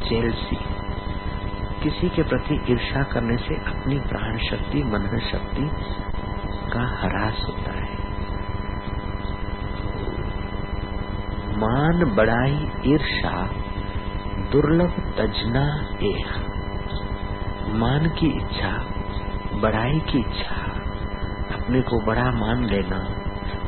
जेलसी। 0.09 0.76
किसी 1.83 2.09
के 2.09 2.23
प्रति 2.23 2.73
ईर्षा 2.73 3.03
करने 3.03 3.37
से 3.37 3.55
अपनी 3.55 3.99
प्राण 3.99 4.39
शक्ति 4.39 4.83
मन 4.83 5.21
शक्ति 5.33 5.71
का 6.73 7.01
ह्रास 7.01 7.47
होता 7.49 7.73
है। 7.73 7.97
मान 11.57 12.15
बड़ाई 12.17 12.69
ईर्षा 12.87 13.47
दुर्लभ 14.53 14.91
तजना, 14.91 15.89
एह। 16.03 16.57
मान 17.75 18.09
की 18.09 18.27
इच्छा, 18.27 18.85
बड़ाई 19.61 20.01
की 20.01 20.19
इच्छा। 20.19 20.55
अपने 21.57 21.81
को 21.81 22.07
बड़ा 22.07 22.31
मान 22.31 22.65
लेना 22.65 23.16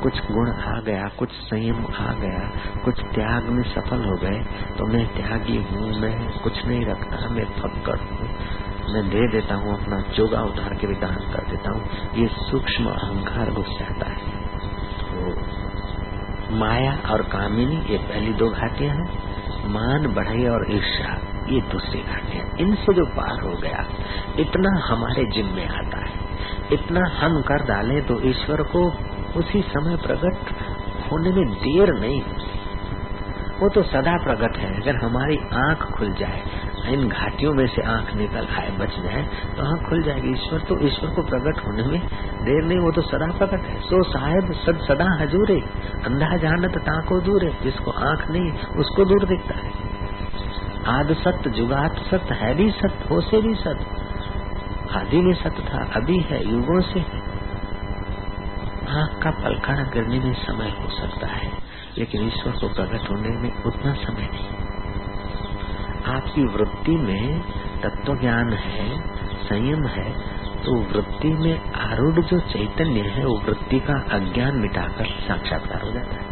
कुछ 0.03 0.21
गुण 0.33 0.51
आ 0.51 0.81
गया, 0.81 1.09
कुछ 1.19 1.31
संयम 1.31 1.85
आ 2.01 2.13
गया, 2.15 2.41
कुछ 2.85 3.01
त्याग 3.15 3.49
में 3.49 3.63
सफल 3.63 4.05
हो 4.05 4.17
गए 4.17 4.41
तो 4.79 4.87
मैं 4.87 5.05
त्यागी 5.17 5.57
हूँ, 5.63 5.89
मैं 6.01 6.41
कुछ 6.41 6.65
नहीं 6.67 6.85
रखता, 6.87 7.29
मैं 7.29 7.45
फक्कड़ 7.57 7.99
हूँ। 7.99 8.29
मैं 8.89 9.03
दे 9.09 9.27
देता 9.29 9.55
हूँ, 9.55 9.73
अपना 9.75 10.01
चोगा 10.11 10.43
उतार 10.43 10.75
के 10.75 10.87
भी 10.87 10.95
दान 10.95 11.17
कर 11.33 11.49
देता 11.51 11.71
हूँ। 11.71 12.15
ये 12.15 12.29
सूक्ष्म 12.29 12.85
अहंकार 12.85 13.51
घुस 13.51 13.79
जाता 13.79 14.11
है। 14.13 14.17
तो 15.01 16.57
माया 16.57 16.93
और 17.11 17.23
कामिनी, 17.23 17.81
ये 17.93 17.99
पहली 17.99 18.33
दो 18.35 18.49
घाटियाँ 18.51 18.95
हैं। 18.97 19.73
मान, 19.73 20.07
बढ़ाई 20.15 20.47
और 20.47 20.67
ईर्षा 20.71 21.17
ये 21.49 21.61
दूसरी 21.73 22.01
घाटियाँ 22.03 22.47
इनसे 22.61 22.95
जो 22.95 23.05
पार 23.07 23.41
हो 23.41 23.57
गया, 23.57 23.85
इतना 24.39 24.71
हमारे 24.87 25.25
जिम 25.27 25.47
में 25.47 25.67
आता 25.67 26.01
है। 26.07 26.27
इतना 26.73 27.05
हम 27.17 27.41
कर 27.43 27.65
डाले 27.65 28.01
तो 28.01 28.21
ईश्वर 28.29 28.63
को 28.63 28.83
उसी 29.37 29.63
समय 29.63 29.97
प्रकट 29.97 30.55
होने 31.13 31.33
में 31.33 31.45
देर 31.51 31.99
नहीं 32.01 32.23
वो 33.61 33.69
तो 33.69 33.83
सदा 33.83 34.17
प्रकट 34.17 34.57
है। 34.57 34.69
अगर 34.83 34.97
हमारी 34.97 35.37
आँख 35.55 35.81
खुल 35.93 36.13
जाए, 36.13 36.43
इन 36.89 37.09
घाटियों 37.09 37.53
में 37.53 37.67
से 37.67 37.83
आँख 37.83 38.15
निकल 38.17 38.47
आए, 38.57 38.71
बच 38.71 38.99
जाए 38.99 39.23
तो 39.57 39.65
आँख 39.65 39.89
खुल 39.89 40.03
जाएगी। 40.03 40.33
ईश्वर 40.33 40.61
तो 40.61 40.87
ईश्वर 40.87 41.11
को 41.11 41.23
प्रकट 41.23 41.67
होने 41.67 41.83
में 41.83 42.01
देर 42.45 42.65
नहीं, 42.65 42.79
वो 42.79 42.93
तो 42.93 43.03
सदा 43.03 43.27
प्रकट 43.39 43.65
है। 43.65 43.81
सो 43.81 44.03
साहेब 44.03 44.53
सद 44.53 44.79
सदा 44.79 45.23
हजूरे, 45.23 45.61
अंधा 46.05 46.37
जानत 46.37 46.79
ताको 46.79 47.21
दूर 47.21 47.45
है 47.45 47.53
जिसको 47.63 47.91
आँख 47.91 48.31
नहीं, 48.31 48.53
उसको 48.79 49.05
दूर 49.05 49.27
दिखता 49.27 49.55
है। 49.55 49.73
आद 50.87 51.13
सत्य 51.13 51.51
जुगात 51.51 51.99
सत्य 52.11 52.35
है 52.35 52.55
भी 52.55 52.71
सत्य 52.71 53.09
हो 53.11 53.21
से 53.21 53.41
भी 53.41 53.55
सत्य 53.55 54.07
आदि 54.99 55.21
में 55.21 55.35
सत्य 55.35 55.63
था, 55.63 55.85
अभी 55.97 56.19
है, 56.21 56.53
युगों 56.53 56.81
से 56.81 57.01
है। 57.01 57.38
आँख 58.89 59.23
का 59.23 59.31
पलखाना 59.31 59.85
करने 59.85 60.19
में 60.19 60.33
समय 60.33 60.71
हो 60.71 60.89
सकता 60.91 61.27
है, 61.27 61.53
लेकिन 61.99 62.27
ईश्वर 62.27 62.53
को 62.53 62.69
प्रकट 62.69 63.11
होने 63.11 63.29
में 63.29 63.63
उतना 63.65 63.93
समय 63.95 64.29
नहीं। 64.33 64.49
आपकी 66.15 66.45
वृत्ति 66.45 66.97
में 66.97 67.41
तत्व 67.81 68.15
ज्ञान 68.21 68.53
है, 68.53 68.89
संयम 69.45 69.87
है 69.87 70.39
तो 70.59 70.81
वृत्ति 70.81 71.29
में 71.29 71.73
आरूढ़ 71.73 72.25
जो 72.25 72.41
चैतन्य 72.41 73.01
है, 73.01 73.25
वो 73.25 73.39
वृत्ति 73.39 73.81
का 73.81 74.01
अज्ञान 74.11 74.57
मिटाकर 74.57 75.05
साक्षात्कार 75.05 75.83
हो 75.83 75.91
जाता 75.91 76.17
है। 76.17 76.29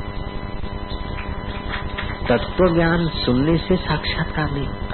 तत्व 2.27 2.75
ज्ञान 2.75 3.09
सुनने 3.09 3.57
से 3.59 3.77
साक्षात्कार 3.77 4.51
नहीं। 4.51 4.86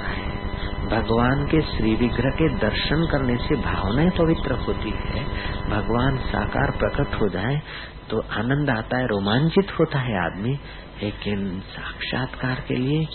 भगवान 0.85 1.43
के 1.45 1.61
श्री 1.63 1.93
विग्रह 1.95 2.31
के 2.31 2.47
दर्शन 2.57 3.05
करने 3.11 3.35
से 3.37 3.55
भावनाएँ 3.61 4.09
पवित्र 4.09 4.55
होती 4.61 4.89
है, 5.03 5.23
भगवान 5.69 6.17
साकार 6.25 6.71
प्रकट 6.79 7.21
हो 7.21 7.27
जाए 7.29 7.61
तो 8.09 8.19
आनंद 8.33 8.69
आता 8.69 8.97
है, 8.97 9.05
रोमांचित 9.07 9.71
होता 9.79 9.99
है 9.99 10.17
आदमी। 10.21 10.57
लेकिन 11.03 11.47
साक्षात्कार 11.69 12.63
के 12.67 12.75
लिए 12.75 13.05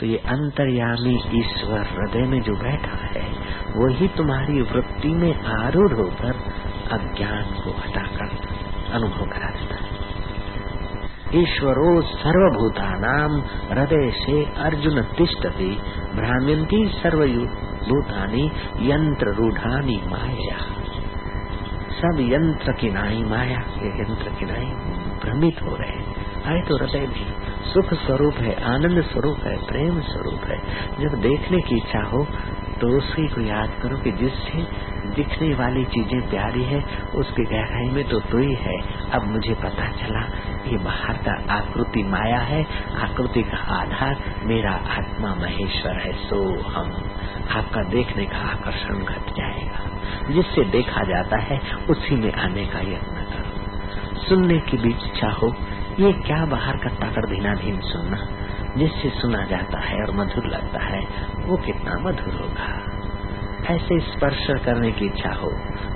तो 0.00 0.06
ये 0.06 0.16
अंतर्यामी 0.28 1.14
ईश्वर 1.34 1.80
हृदय 1.88 2.26
में 2.26 2.40
जो 2.42 2.54
बैठा 2.54 2.96
है, 3.08 3.26
वही 3.76 4.08
तुम्हारी 4.08 4.60
वृत्ति 4.70 5.08
में 5.14 5.32
आरूढ़ 5.56 5.92
होकर 5.92 6.40
अज्ञान 6.92 7.54
को 7.56 7.70
हटाकर 7.78 8.36
अनुभव 8.92 9.24
करा 9.26 9.50
देता 9.50 9.76
है। 9.76 9.96
ईश्वरो 11.34 11.90
सर्वभूतानाम 12.10 13.32
हृदय 13.70 14.10
से 14.16 14.36
अर्जुन 14.62 15.02
तिष्ठति 15.16 15.72
भ्राम्यंती 16.18 16.80
सर्वभूतानि 16.94 18.44
यंत्र 18.84 19.34
रूढ़ानी 19.34 19.96
माया। 20.08 20.58
सब 21.98 22.20
यंत्र 22.22 22.72
की 22.72 22.90
नाई 22.90 23.22
माया 23.26 23.60
के 23.72 23.88
यंत्र 24.00 24.34
की 24.38 24.46
नाई 24.46 24.70
भ्रमित 25.22 25.62
हो 25.62 25.74
रहे 25.76 26.26
आए 26.48 26.60
तो 26.68 26.76
हृदय 26.76 27.06
भी 27.06 27.24
सुख 27.68 27.92
स्वरूप 27.96 28.34
है, 28.34 28.52
आनंद 28.66 29.00
स्वरूप 29.04 29.38
है, 29.38 29.56
प्रेम 29.66 30.00
स्वरूप 30.02 30.44
है। 30.44 30.58
जब 31.00 31.16
देखने 31.20 31.60
की 31.62 31.76
इच्छा 31.76 32.02
हो 32.04 32.20
तो 32.80 32.88
उसी 32.96 33.26
को 33.28 33.40
याद 33.40 33.70
करो 33.82 33.96
कि 33.98 34.10
जिससे 34.12 34.62
दिखने 35.14 35.48
वाली 35.54 35.84
चीज़ें 35.86 36.20
प्यारी 36.30 36.62
है, 36.64 36.80
उसकी 37.14 37.44
गहराई 37.44 37.88
में 37.90 38.04
तो 38.08 38.20
तू 38.30 38.38
ही 38.38 38.54
है। 38.60 38.76
अब 39.10 39.26
मुझे 39.26 39.54
पता 39.62 39.86
चला 39.94 40.22
ये 40.68 40.78
बाहर 40.78 41.16
का 41.16 41.54
आकृति 41.54 42.02
माया 42.02 42.38
है, 42.38 42.66
आकृति 42.96 43.42
का 43.42 43.56
आधार 43.56 44.16
मेरा 44.42 44.72
आत्मा 44.72 45.34
महेश्वर 45.34 45.92
है 45.92 46.12
सो 46.12 46.62
हम 46.70 46.92
आपका 47.56 47.82
देखने 47.82 48.26
का 48.26 48.38
आकर्षण 48.38 48.94
घट 48.94 49.30
जाएगा। 49.30 49.88
जिससे 50.32 50.64
देखा 50.64 51.02
जाता 51.04 51.38
है, 51.38 51.60
उसी 51.90 52.14
में 52.14 52.32
आने 52.32 52.66
का 52.66 52.80
यत्न 52.80 53.16
करो। 53.16 54.20
सुनने 54.20 54.58
की 54.58 54.76
भी 54.76 54.88
इच्छा 54.88 55.28
हो, 55.28 55.54
ये 56.00 56.12
क्या 56.12 56.46
बाहर 56.46 56.76
का 56.76 56.90
ताकड़ 56.90 57.26
धीना 57.26 57.54
धीन 57.54 57.80
सुनना? 57.80 58.28
जिससे 58.76 59.10
सुना 59.10 59.44
जाता 59.44 59.80
है 59.80 60.04
और 60.04 60.16
मधुर 60.16 60.46
लगता 60.46 60.80
है, 60.84 61.00
वो 61.38 61.56
कितना 61.56 61.98
मधुर 61.98 62.34
होगा। 62.34 62.97
ऐसे 63.66 63.98
स्पर्श 64.00 64.46
करने 64.64 64.90
की 64.92 65.06
इच्छा 65.06 65.32
हो 65.34 65.50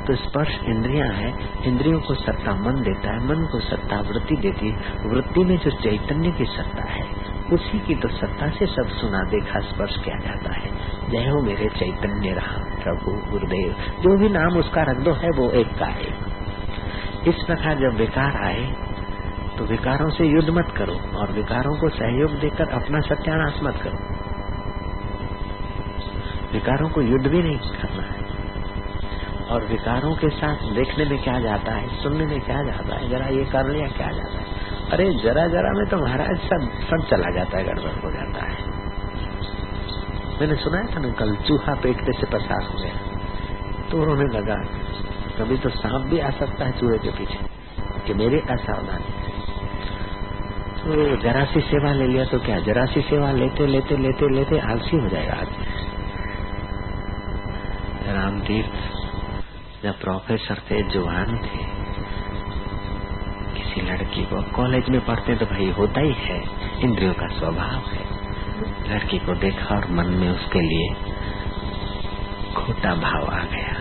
तो 0.07 0.15
स्पर्श 0.15 0.59
इंद्रियाँ 0.65 1.09
है, 1.09 1.33
इंद्रियों 1.65 2.01
को 2.01 2.15
सत्ता 2.15 2.55
मन 2.55 2.81
देता 2.83 3.11
है, 3.11 3.27
मन 3.27 3.45
को 3.53 3.61
सत्ता 3.61 4.01
वृत्ति 4.01 4.37
देती 4.37 4.69
है। 4.69 4.95
वृत्ति 5.07 5.45
में 5.45 5.57
जो 5.59 5.71
चैतन्य 5.71 6.31
की 6.31 6.45
सत्ता 6.45 6.85
है, 6.85 7.05
उसी 7.53 7.79
की 7.79 7.95
तो 7.95 8.09
सत्ता 8.09 8.51
से 8.51 8.67
सब 8.67 8.89
सुना 8.89 9.23
देखा 9.31 9.61
स्पर्श 9.61 9.97
किया 10.05 10.19
जाता 10.19 10.55
है। 10.55 10.71
जय 11.11 11.29
हो 11.29 11.43
मेरे 11.43 11.69
चैतन्य 11.69 12.33
राम 12.33 12.65
प्रभु 12.83 13.31
गुरुदेव। 13.31 13.73
जो 14.01 14.17
भी 14.19 14.29
नाम 14.29 14.57
उसका 14.57 14.83
रख 14.83 14.97
दो 14.97 15.13
है, 15.13 15.29
वो 15.29 15.51
एक 15.51 15.75
का 15.79 15.89
एक। 15.89 17.29
इस 17.29 17.45
प्रकार 17.47 17.75
जब 17.75 17.99
विकार 17.99 18.45
आए 18.45 18.75
तो 19.59 19.65
विकारों 19.65 20.09
से 20.11 20.25
युद्ध 20.25 20.51
मत 20.51 20.75
करो 20.77 20.95
और 21.19 21.33
विकारों 21.33 21.77
को 21.81 21.89
सहयोग 21.89 22.31
देकर 22.41 22.69
अपना 22.69 23.01
सत्यानाश 23.01 23.61
मत 23.63 23.81
करो। 23.83 24.12
विकारों 26.53 26.89
को 26.89 27.03
युद्ध 27.03 27.27
भी 27.27 27.43
नहीं 27.43 27.59
करना 27.59 28.03
है। 28.03 28.21
और 29.47 29.65
विकारों 29.65 30.15
के 30.15 30.29
साथ 30.29 30.57
देखने 30.75 31.05
में 31.05 31.23
क्या 31.23 31.39
जाता 31.41 31.73
है, 31.73 32.03
सुनने 32.03 32.27
में 32.27 32.41
क्या 32.41 32.63
जाता 32.63 32.97
है, 32.97 33.09
जरा 33.09 33.27
ये 33.27 33.45
कर 33.45 33.71
लिया, 33.71 33.87
क्या 33.89 34.11
जाता 34.11 34.39
है? 34.39 34.45
अरे 34.91 35.05
जरा 35.15 35.47
जरा 35.47 35.73
में 35.73 35.87
तो 35.87 35.97
महाराज 35.97 36.39
सब 36.45 36.69
सब 36.83 37.07
चला 37.09 37.31
जाता 37.31 37.59
है, 37.59 37.65
गड़बड़ 37.65 37.95
हो 38.05 38.11
जाता 38.11 38.47
है। 38.47 38.57
मैंने 40.41 40.57
सुना 40.57 40.83
था 40.87 41.01
ना, 41.01 41.13
कल 41.13 41.35
चूहा 41.47 41.75
पेटने 41.75 42.13
से 42.13 42.27
पसार 42.27 42.63
हो 42.63 42.79
गया। 42.79 42.95
तो 43.91 44.03
उन्होंने 44.03 44.27
लगा, 44.39 44.57
कभी 45.39 45.57
तो 45.57 45.69
सांप 45.69 46.07
भी 46.07 46.19
आ 46.19 46.31
सकता 46.31 46.65
है 46.65 46.73
चूहे 46.81 46.99
के 46.99 47.11
पीछे, 47.11 47.39
कि 48.07 48.15
मेरे 48.15 48.41
असावधानी 48.51 49.21
तो 50.83 51.17
जरा 51.17 51.45
सी 51.45 51.61
सेवा 51.61 51.93
ले 51.93 52.07
लिया 52.07 52.25
तो 52.25 52.39
क्या? 52.39 52.59
जरा 52.61 52.85
सी 52.85 53.01
सेवा 53.01 53.31
लेते 53.33 53.67
लेते 53.67 53.97
लेते 53.97 54.29
लेते 54.35 54.59
आलसी 54.61 54.97
हो 54.97 55.09
जाएगा 55.09 55.33
आदमी। 55.33 55.62
राम 58.33 58.41
तीर्थ 58.41 59.83
जब 59.83 59.99
प्रोफेसर 60.01 60.61
थे, 60.71 60.77
जवान 60.89 61.37
थे। 61.39 61.65
किसी 63.55 63.81
लड़की 63.81 64.23
को 64.23 64.43
कॉलेज 64.53 64.89
में 64.89 65.01
पढ़ते 65.07 65.35
तो 65.37 65.47
भाई 65.47 65.69
होता 65.71 66.01
ही 66.01 66.13
है, 66.13 66.39
इंद्रियों 66.81 67.13
का 67.15 67.29
स्वभाव 67.29 67.91
है। 67.91 68.05
लड़की 68.91 69.19
को 69.19 69.35
देखा 69.35 69.75
और 69.77 69.91
मन 69.91 70.15
में 70.15 70.29
उसके 70.31 70.61
लिए 70.61 70.89
खोटा 72.55 72.95
भाव 72.95 73.29
आ 73.35 73.43
गया। 73.45 73.75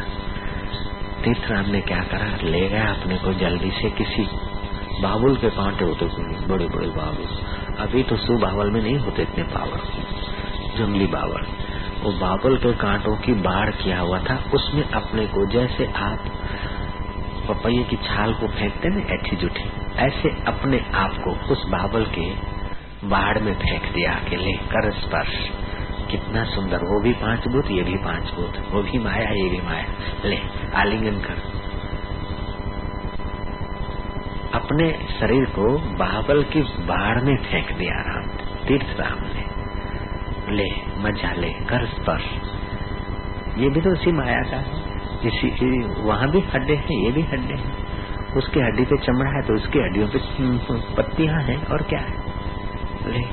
तीर्थ 1.24 1.50
राम 1.52 1.70
ने 1.70 1.82
क्या 1.82 2.04
करा? 2.04 2.36
ले 2.44 2.68
गया 2.70 2.92
अपने 2.92 3.18
को 3.18 3.34
जल्दी 3.34 3.72
से 3.72 3.90
किसी 3.92 4.28
बाबुल 5.02 5.36
के 5.36 5.50
कांटे 5.50 5.86
होते 5.86 6.06
बड़े 6.48 6.68
बड़े 6.68 6.88
बाबुल। 6.88 7.76
अभी 7.80 8.04
तो 8.04 8.18
सु 8.18 8.38
बावल 8.38 8.72
में 8.72 8.82
नहीं 8.82 8.98
होते 9.00 9.22
इतने 9.22 9.44
पावर 9.44 9.90
जंगली 10.78 11.08
बावल। 11.08 11.46
वो 12.02 12.12
बाबुल 12.12 12.58
के 12.58 12.74
कांटों 12.74 13.18
की 13.18 13.34
बाढ़ 13.34 13.70
किया 13.70 14.00
हुआ 14.00 14.20
था, 14.20 14.44
उसमें 14.54 14.90
अपने 14.90 15.26
को 15.26 15.46
जैसे 15.46 15.86
आप 15.86 16.20
पपैये 17.50 17.84
की 17.84 17.96
छाल 17.96 18.34
को 18.34 18.48
फेंकते 18.48 18.90
ना, 18.90 19.14
ऐठी 19.14 19.36
जुठी, 19.36 19.96
ऐसे 19.96 20.30
अपने 20.30 20.86
आप 20.94 21.12
को 21.14 21.54
उस 21.54 21.66
बाबल 21.66 22.06
के 22.06 22.52
बाढ़ 23.08 23.40
में 23.40 23.54
फेंक 23.54 23.94
दिया 23.94 24.12
अकेले 24.12 24.52
कर 24.54 24.92
स्पर्श। 24.92 25.52
कितना 26.12 26.44
सुंदर, 26.44 26.78
वो 26.78 27.04
भी 27.04 27.14
पाँच 27.14 27.48
भूत, 27.48 27.72
ये 27.72 27.84
भी 27.84 27.98
पाँच 27.98 28.24
भूत, 28.24 28.54
वो 28.72 28.84
भी 28.84 29.00
माया, 29.00 29.30
ये 29.30 29.50
भी 29.50 29.62
माया। 29.62 29.86
ले, 30.26 30.40
आलिंगन 30.76 31.20
कर। 31.20 31.62
अपने 34.54 35.08
शरीर 35.20 35.46
को 35.46 35.78
बाबल 35.78 36.44
की 36.44 36.62
बाढ़ 36.62 37.24
में 37.24 37.38
फेंक 37.38 37.72
दिया 37.72 38.02
राम, 38.02 38.28
तीर्थ 38.68 39.00
राम 39.00 39.20
ने। 39.20 39.41
ले, 40.52 40.70
मज़ा 41.00 41.32
ले 41.34 41.50
कर 41.70 41.86
स्पर्श 41.88 42.26
ये 43.58 43.70
भी 43.70 43.82
तो 43.82 43.92
उसी 43.92 44.12
माया 44.12 44.42
का 44.50 44.58
है। 44.58 44.90
इसी 45.24 45.48
वहाँ 46.02 46.30
भी 46.32 46.40
हड्डे 46.54 46.76
हैं, 46.76 46.98
ये 46.98 47.12
भी 47.12 47.22
हड्डे 47.32 47.56
हैं। 47.56 48.36
उसके 48.38 48.60
हड्डी 48.60 48.86
पे 48.86 48.98
चमड़ा 48.98 49.32
है 49.32 49.42
तो 49.42 49.56
उसकी 49.56 49.80
हड्डियों 49.80 50.08
पे 50.08 50.20
पत्तियाँ 50.96 51.42
हैं, 51.44 51.58
और 51.66 51.82
क्या 51.84 52.00
है? 52.00 52.14
ले 53.08 53.24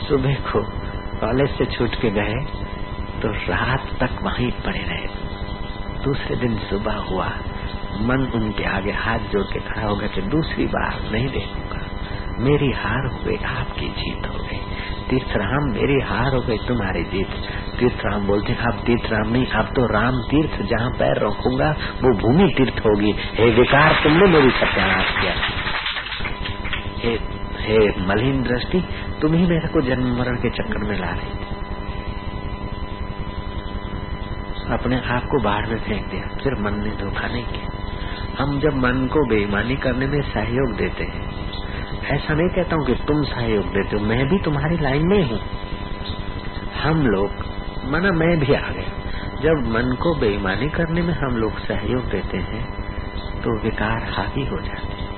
सुबह 0.00 0.34
को 0.48 0.60
कॉलेज 1.20 1.50
से 1.50 1.64
छूट 1.68 1.94
के 2.00 2.10
गए 2.10 2.34
तो 3.22 3.30
रात 3.48 3.88
तक 4.00 4.22
वहीं 4.22 4.50
पड़े 4.62 4.82
रहे। 4.82 5.06
दूसरे 6.04 6.36
दिन 6.36 6.58
सुबह 6.60 6.96
हुआ, 7.04 7.28
मन 8.02 8.30
उनके 8.34 8.64
आगे 8.68 8.92
हाथ 8.98 9.30
जोड़ 9.32 9.44
के 9.44 9.60
खड़ा 9.60 9.86
हो 9.86 9.96
गया 9.96 10.08
कि 10.08 10.22
दूसरी 10.30 10.66
बार 10.68 11.00
नहीं 11.12 11.28
देखूँगा। 11.30 11.80
मेरी 12.40 12.70
हार 12.74 13.06
हुए 13.14 13.36
आपकी 13.48 13.88
जीत 13.98 14.26
हो। 14.26 14.43
गई 15.04 15.10
तीर्थराम, 15.10 15.64
मेरी 15.72 16.00
हार 16.00 16.34
हो 16.34 16.40
गई 16.40 16.56
तुम्हारी 16.56 17.02
जीत 17.04 17.28
तीर्थराम 17.80 18.26
बोलते 18.26 18.52
आप 18.52 18.82
तीर्थराम 18.86 19.32
नहीं 19.32 19.46
आप 19.46 19.64
तो 19.64 19.86
राम 19.86 20.14
तीर्थ 20.20 20.62
जहाँ 20.62 20.90
पैर 20.90 21.26
रखूँगा, 21.26 21.70
वो 22.02 22.16
भूमि 22.18 22.54
तीर्थ 22.56 22.78
होगी। 22.86 23.14
हे 23.34 23.50
विकार, 23.50 23.92
तुमने 24.02 24.26
मेरी 24.26 24.50
सत्यानाश 24.50 25.10
किया। 25.20 25.34
हे 26.98 27.18
हे 27.60 28.06
मलिन 28.06 28.42
दृष्टि 28.42 28.84
तुम 29.20 29.34
ही 29.34 29.46
मेरे 29.46 29.68
को 29.68 29.80
जन्म 29.80 30.18
मरण 30.20 30.36
के 30.36 30.50
चक्कर 30.50 30.78
में 30.78 30.98
ला 30.98 31.10
रही 31.10 31.30
थी। 31.30 31.52
अपने 34.72 34.96
आप 34.96 35.22
को 35.22 35.42
बाहर 35.42 35.66
में 35.66 35.78
फेंक 35.78 36.06
दिया, 36.06 36.28
फिर 36.44 36.54
मन 36.54 36.82
ने 36.84 36.90
धोखा 36.90 37.26
नहीं 37.26 37.44
किया। 37.44 37.68
हम 38.38 38.60
जब 38.60 38.76
मन 38.76 39.06
को 39.06 39.28
बेईमानी 39.28 39.76
करने 39.76 40.06
में 40.06 40.20
सहयोग 40.22 40.76
देते 40.76 41.04
हैं 41.04 41.23
ऐसा 42.04 42.34
नहीं 42.34 42.48
कहता 42.48 42.76
हूँ 42.76 42.86
कि 42.86 42.94
तुम 43.04 43.22
सहयोग 43.24 43.66
देते 43.72 43.96
हो, 43.96 44.04
मैं 44.04 44.26
भी 44.28 44.38
तुम्हारी 44.38 44.76
लाइन 44.78 45.06
में 45.06 45.22
हूँ। 45.30 45.38
हम 46.82 47.06
लोग, 47.06 47.44
मना 47.90 48.10
मैं 48.12 48.38
भी 48.40 48.54
आ 48.54 48.68
गया। 48.68 48.90
जब 49.42 49.66
मन 49.68 49.94
को 50.02 50.14
बेईमानी 50.14 50.68
करने 50.68 51.02
में 51.02 51.14
हम 51.14 51.36
लोग 51.36 51.58
सहयोग 51.58 52.04
देते 52.10 52.38
हैं 52.40 52.62
तो 53.42 53.58
विकार 53.62 54.04
हावी 54.10 54.44
हो 54.46 54.60
जाते 54.60 54.92
हैं। 54.92 55.08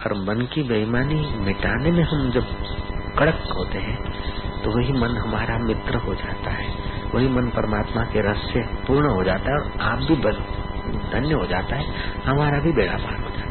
और 0.00 0.14
मन 0.18 0.46
की 0.46 0.62
बेईमानी 0.62 1.20
मिटाने 1.38 1.90
में 1.90 2.02
हम 2.04 2.30
जब 2.30 2.46
कड़क 3.18 3.42
होते 3.58 3.78
हैं 3.78 3.98
तो 4.62 4.70
वही 4.70 4.92
मन 4.92 5.16
हमारा 5.16 5.58
मित्र 5.58 5.96
हो 5.96 6.14
जाता 6.14 6.50
है। 6.50 6.68
वही 7.14 7.28
मन 7.28 7.48
परमात्मा 7.50 8.04
के 8.04 8.20
रस 8.22 8.48
से 8.52 8.62
पूर्ण 8.86 9.10
हो 9.10 9.22
जाता 9.24 9.52
है 9.52 9.58
और 9.58 9.80
आप 9.82 9.98
भी 9.98 10.16
धन्य 11.10 11.34
हो 11.34 11.46
जाता 11.46 11.76
है, 11.76 11.84
हमारा 12.24 12.58
भी 12.60 12.72
बेड़ा 12.72 12.96
पार 12.96 13.18
हो 13.18 13.30
जाता 13.30 13.42
है। 13.42 13.49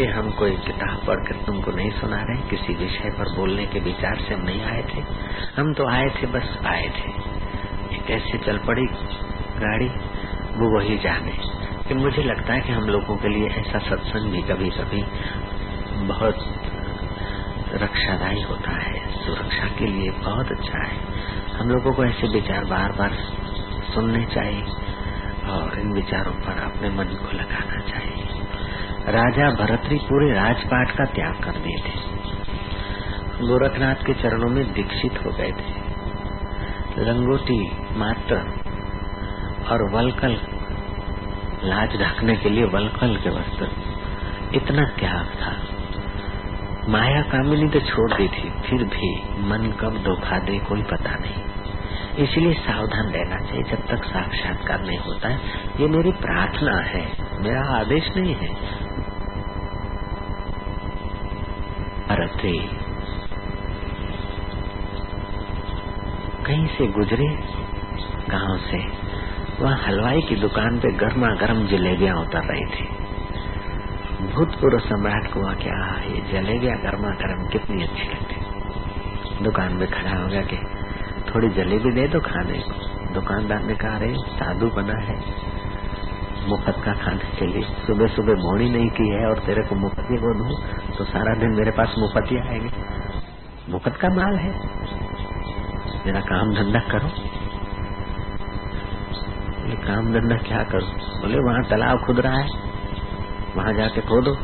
ये 0.00 0.06
हम 0.06 0.30
कोई 0.30 0.50
किताब 0.50 1.06
पढ़कर 1.06 1.36
तुमको 1.36 1.70
नहीं 1.70 1.90
सुना 1.90 2.16
रहे, 2.16 2.42
किसी 2.50 2.74
विषय 2.74 3.10
पर 3.10 3.36
बोलने 3.36 3.66
के 3.66 3.80
विचार 3.80 4.16
से 4.16 4.34
हम 4.34 4.42
नहीं 4.42 4.62
आए 4.62 4.82
थे। 4.82 5.00
हम 5.60 5.72
तो 5.72 5.88
आए 5.88 6.06
थे, 6.06 6.26
बस 6.26 6.58
आए 6.66 6.88
थे। 6.88 7.12
कैसे 8.06 8.38
चल 8.38 8.58
पड़ी 8.58 8.86
गाड़ी, 9.56 9.88
वो 10.48 10.78
वही 10.78 10.98
जाने। 10.98 11.32
कि 11.88 11.94
मुझे 11.94 12.22
लगता 12.22 12.52
है 12.52 12.60
कि 12.60 12.72
हम 12.72 12.82
लोगों 12.82 13.16
के 13.16 13.28
लिए 13.28 13.48
ऐसा 13.48 13.78
सत्संग 13.78 14.30
भी 14.30 14.42
कभी 14.42 14.70
कभी 14.70 15.02
बहुत 16.06 16.36
रक्षादायी 17.74 18.42
होता 18.42 18.70
है, 18.70 19.26
सुरक्षा 19.26 19.64
के 19.64 19.86
लिए 19.86 20.10
बहुत 20.10 20.46
अच्छा 20.46 20.86
है। 20.86 20.98
हम 21.56 21.68
लोगों 21.68 21.92
को 21.92 22.04
ऐसे 22.04 22.26
विचार 22.26 22.64
बार 22.64 22.92
बार 22.92 23.12
सुनने 23.94 24.24
चाहिए 24.24 24.62
और 25.48 25.78
इन 25.78 25.92
विचारों 25.92 26.32
पर 26.32 26.62
अपने 26.62 26.90
मन 26.90 27.04
को 27.04 27.36
लगाना 27.36 27.80
चाहिए। 27.80 28.07
राजा 29.08 29.50
भरतरी 29.50 29.98
पूरे 29.98 30.34
राजपाट 30.34 30.90
का 30.90 31.04
त्याग 31.04 31.34
कर 31.44 31.50
दिए 31.50 31.76
थे। 31.76 32.08
गोरखनाथ 33.46 33.94
के 33.94 34.14
चरणों 34.14 34.48
में 34.48 34.72
दीक्षित 34.72 35.26
हो 35.26 35.30
गए 35.30 35.52
थे। 35.52 35.88
लंगोटी, 37.04 37.70
मात्र 37.98 38.36
और 39.70 39.90
वलकल, 39.90 40.38
लाज 41.64 41.96
ढकने 41.96 42.36
के 42.36 42.50
लिए 42.50 42.64
वलकल 42.64 43.16
के 43.16 43.30
वस्त्र। 43.30 43.68
इतना 44.54 44.84
त्याग 44.84 45.26
था। 45.26 45.56
माया 46.88 47.22
कामिनी 47.22 47.68
तो 47.68 47.80
छोड़ 47.80 48.12
दी 48.12 48.28
थी, 48.28 48.50
फिर 48.50 48.84
भी 48.84 49.22
मन 49.42 49.74
कब 49.80 50.02
धोखा 50.02 50.38
दे 50.38 50.58
कोई 50.58 50.82
पता 50.82 51.10
नहीं। 51.10 51.44
इसलिए 52.24 52.52
सावधान 52.52 53.12
रहना 53.12 53.46
चाहिए, 53.46 53.62
जब 53.62 53.86
तक 53.86 54.04
साक्षात्कार 54.04 54.80
नहीं 54.80 54.98
होता 54.98 55.28
है। 55.28 55.38
ये 55.80 55.86
मेरी 55.86 56.12
प्रार्थना 56.12 56.76
है, 56.76 57.06
मेरा 57.40 57.78
आदेश 57.80 58.16
नहीं 58.16 58.34
है। 58.34 58.87
थे 62.28 62.88
कहीं 66.44 66.66
से 66.66 66.86
गुजरे 66.86 67.28
गाँव 68.28 68.58
से? 68.58 69.08
वहाँ 69.64 69.78
हलवाई 69.86 70.20
की 70.20 70.36
दुकान 70.36 70.78
पे 70.78 70.92
गर्मा 70.92 71.28
गर्म 71.28 71.66
जलेबियाँ 71.66 72.16
उतर 72.16 72.40
रही 72.40 72.64
थी। 72.64 72.98
भूतपूर्व 74.32 74.78
सम्राट 74.78 75.32
को 75.32 75.40
वहाँ 75.40 75.54
क्या, 75.54 76.00
ये 76.00 76.32
जलेबियाँ 76.32 76.78
गर्मा 76.78 77.08
गर्म 77.08 77.48
कितनी 77.48 77.82
अच्छी 77.82 78.04
लगती। 78.04 78.34
दुकान 79.44 79.72
में 79.72 79.88
खड़ा 79.90 80.22
हो 80.22 80.28
गया 80.28 80.42
कि, 80.42 80.56
थोड़ी 81.34 81.48
जलेबी 81.48 81.90
दे 81.90 82.08
दो 82.08 82.20
खाने 82.20 82.58
को। 82.58 82.88
दुकानदार 83.14 83.62
ने 83.62 83.74
कहा 83.74 83.98
रहे 83.98 84.14
साधु 84.14 84.66
बना 84.66 85.00
है। 85.00 85.16
मुफ़्त 86.48 86.84
का 86.84 86.92
खाने 86.92 87.36
के 87.36 87.46
लिए 87.46 87.62
सुबह 87.62 88.06
सुबह 88.06 88.32
मोड़ी 88.32 88.70
नहीं 88.70 88.90
की 88.90 89.08
है 89.08 89.26
और 89.26 89.38
तेरे 89.38 89.62
को 89.62 89.74
मुफ़्त 89.74 90.00
को 90.00 90.34
दू 90.34 90.77
तो 90.98 91.04
सारा 91.04 91.34
दिन 91.34 91.50
मेरे 91.50 91.70
पास 91.70 91.94
मुफत 91.98 92.32
ही 92.32 92.38
आएँगे 92.38 92.70
मुफत 93.72 93.96
का 93.96 94.08
माल 94.08 94.36
है। 94.36 94.50
मेरा 96.06 96.20
काम 96.20 96.54
धंधा 96.54 96.78
करो। 96.78 97.08
बोले 99.62 99.76
काम 99.76 100.12
धंधा 100.12 100.36
क्या 100.36 100.62
करो? 100.62 100.86
बोले, 101.20 101.38
वहाँ 101.38 101.64
तालाब 101.64 102.04
खुद 102.06 102.20
रहा 102.20 102.36
है। 102.36 102.48
वहाँ 103.56 103.72
जाके 103.74 104.00
खोदो 104.00 104.34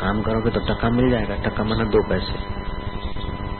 काम 0.00 0.22
करोगे 0.22 0.50
तो 0.50 0.60
टक्का 0.60 0.90
मिल 0.90 1.10
जाएगा। 1.10 1.36
टक्का 1.36 1.64
मना 1.64 1.84
दो 1.84 2.08
पैसे। 2.08 2.32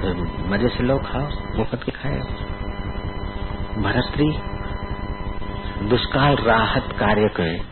तो 0.03 0.25
मज़े 0.49 0.69
से 0.69 0.83
लो, 0.83 0.99
खाओ। 0.99 1.59
मुफ़्त 1.59 1.83
के 1.85 1.93
खाए। 1.93 2.19
भरतरी, 3.79 4.39
दुष्काल 5.89 6.37
राहत 6.37 6.89
कार्य 6.93 7.29
के 7.41 7.72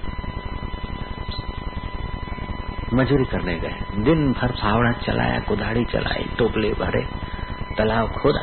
मजूरी 2.95 3.25
करने 3.25 3.59
गए। 3.59 3.77
दिन 3.99 4.33
भर 4.33 4.49
फावड़ा 4.49 4.93
चलाया, 4.93 5.41
कुदाड़ी 5.41 5.85
चलाई, 5.85 6.25
टोपले 6.39 6.71
भरे 6.73 7.07
तालाब 7.77 8.09
खोदा। 8.09 8.41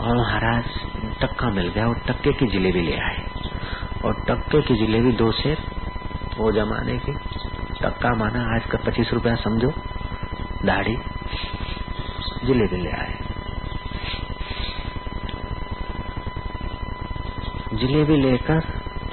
और 0.00 0.16
महाराज, 0.16 0.64
टक्का 1.20 1.50
मिल 1.50 1.68
गया 1.68 1.88
और 1.88 1.98
टक्के 1.98 2.32
की 2.32 2.46
जिलेबी 2.46 2.80
ले 2.80 2.96
आए। 2.96 3.26
और 4.04 4.24
टक्के 4.28 4.62
की 4.62 4.74
जिलेबी 4.74 5.12
दो 5.12 5.32
शेर, 5.32 5.58
वो 6.38 6.52
जमाने 6.52 6.98
की। 6.98 7.12
टक्का 7.82 8.14
माना, 8.14 8.54
आज 8.54 8.70
का 8.70 8.78
पच्चीस 8.78 9.10
रुपया 9.12 9.34
समझो। 9.34 9.72
दाढ़ी, 10.64 10.96
जिलेबी 12.44 12.76
ले 12.76 12.90
आए। 12.90 13.18
जिलेबी 17.74 18.16
लेकर 18.16 18.60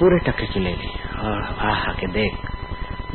पूरे 0.00 0.18
टक्के 0.18 0.46
की 0.46 0.60
ले 0.60 0.72
ली। 0.72 1.18
और 1.18 1.56
आह 1.58 1.92
के 1.92 2.06
देख 2.06 2.55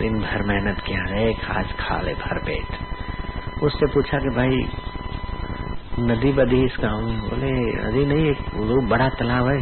दिन 0.02 0.14
भर 0.20 0.42
मेहनत 0.42 0.80
किया 0.80 1.02
एक 1.22 1.50
आज 1.52 1.72
खा 1.80 2.02
ले 2.02 2.14
भर 2.14 2.38
पेट। 2.40 3.64
उससे 3.64 3.86
पूछा 3.86 4.18
कि 4.18 4.30
भाई 4.30 4.62
नदी 6.00 6.32
बदी 6.32 6.66
इस 6.66 6.78
गाँव 6.80 7.02
में? 7.02 7.20
बोले 7.20 7.52
नदी 7.84 8.06
नहीं 8.06 8.26
एक 8.30 8.40
वो 8.56 8.88
बड़ा 8.88 9.10
तालाब 9.10 9.48
है 9.48 9.58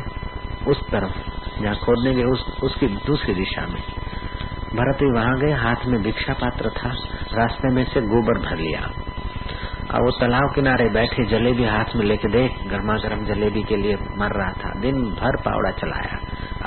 उस 0.68 0.82
तरफ़ 0.92 1.18
जहाँ 1.62 1.76
खोदने 1.76 2.14
गए 2.16 2.24
उस, 2.24 2.46
उसकी 2.64 2.88
दूसरी 2.88 3.34
दिशा 3.34 3.62
में। 3.62 3.82
भरत 4.76 4.98
भी 5.00 5.12
वहाँ 5.12 5.40
गए 5.40 5.52
हाथ 5.52 5.86
में 5.86 6.02
भिक्षा 6.02 6.34
पात्र 6.34 6.70
था 6.70 6.90
रास्ते 7.34 7.74
में 7.74 7.84
से 7.86 8.02
गोबर 8.02 8.40
भर 8.40 8.58
लिया। 8.58 8.82
और 9.94 10.02
वो 10.02 10.12
तालाब 10.12 10.56
किनारे 10.56 10.90
बैठे 10.90 11.26
जलेबी 11.26 11.64
हाथ 11.64 11.96
में 11.96 12.06
लेके 12.06 12.32
देख 12.32 12.52
गर्मा 12.68 12.96
गर्म 12.96 13.26
जलेबी 13.26 13.64
के 13.64 13.76
लिए 13.76 13.96
मर 14.18 14.38
रहा 14.38 14.52
था। 14.54 14.80
दिन 14.80 15.02
भर 15.02 15.42
पावड़ा 15.42 15.72
चलाया 15.72 16.18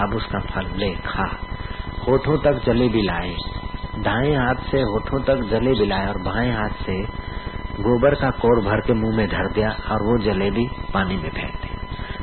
अब 0.04 0.14
उसका 0.14 0.40
फल 0.40 0.70
ले 0.76 0.92
खा। 0.94 1.28
होठों 2.08 2.38
तक 2.38 2.64
जलेबी 2.66 3.02
लाए। 3.02 3.34
दाएँ 3.98 4.36
हाथ 4.36 4.54
से 4.54 4.80
होठों 4.80 5.20
तक 5.20 5.36
जलेबी 5.50 5.86
लाए 5.86 6.06
और 6.06 6.18
बाएँ 6.18 6.52
हाथ 6.52 6.68
से 6.68 7.02
गोबर 7.82 8.14
का 8.14 8.30
कोर 8.30 8.64
भर 8.64 8.80
के 8.80 8.92
मुँह 8.92 9.16
में 9.16 9.28
धर 9.28 9.52
दिया 9.52 9.68
और 9.68 10.02
वो 10.02 10.18
जलेबी 10.24 10.68
पानी 10.94 11.16
में 11.16 11.30
फेंक 11.30 11.54
दी 11.54 11.72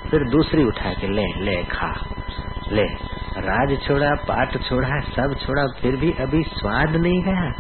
फिर 0.10 0.20
दूसरी 0.30 0.64
उठा 0.64 0.94
के, 0.94 1.08
ले 1.08 1.42
ले, 1.46 1.64
खा। 1.64 1.94
ले, 2.72 2.84
राज 3.38 3.80
छोड़ा, 3.88 4.10
पाट 4.10 4.62
छोड़ा, 4.62 5.00
सब 5.00 5.36
छोड़ा, 5.46 5.66
फिर 5.82 5.96
भी 5.96 6.12
अभी 6.12 6.44
स्वाद 6.44 6.96
नहीं 6.96 7.22
गया 7.22 7.52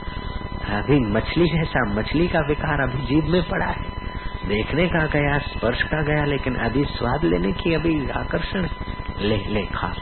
अभी 0.79 0.99
मछली 0.99 1.45
जैसा 1.45 1.93
मछली 1.93 2.27
का 2.27 2.39
विकार 2.39 2.89
अभी 2.89 3.05
जीव 3.05 3.25
में 3.25 3.43
पड़ा 3.43 3.65
है। 3.65 3.89
देखने 4.47 4.87
का 4.87 5.05
गया, 5.05 5.37
स्पर्श 5.37 5.83
का 5.83 6.01
गया, 6.01 6.25
लेकिन 6.25 6.55
अभी 6.55 6.83
स्वाद 6.83 7.23
लेने 7.23 7.51
की 7.51 7.73
अभी 7.73 8.09
आकर्षण। 8.09 8.67
ले 9.19 9.37
ले, 9.37 9.65
खा। 9.65 9.93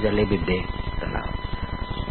जलेबी 0.00 0.38
दे 0.38 0.85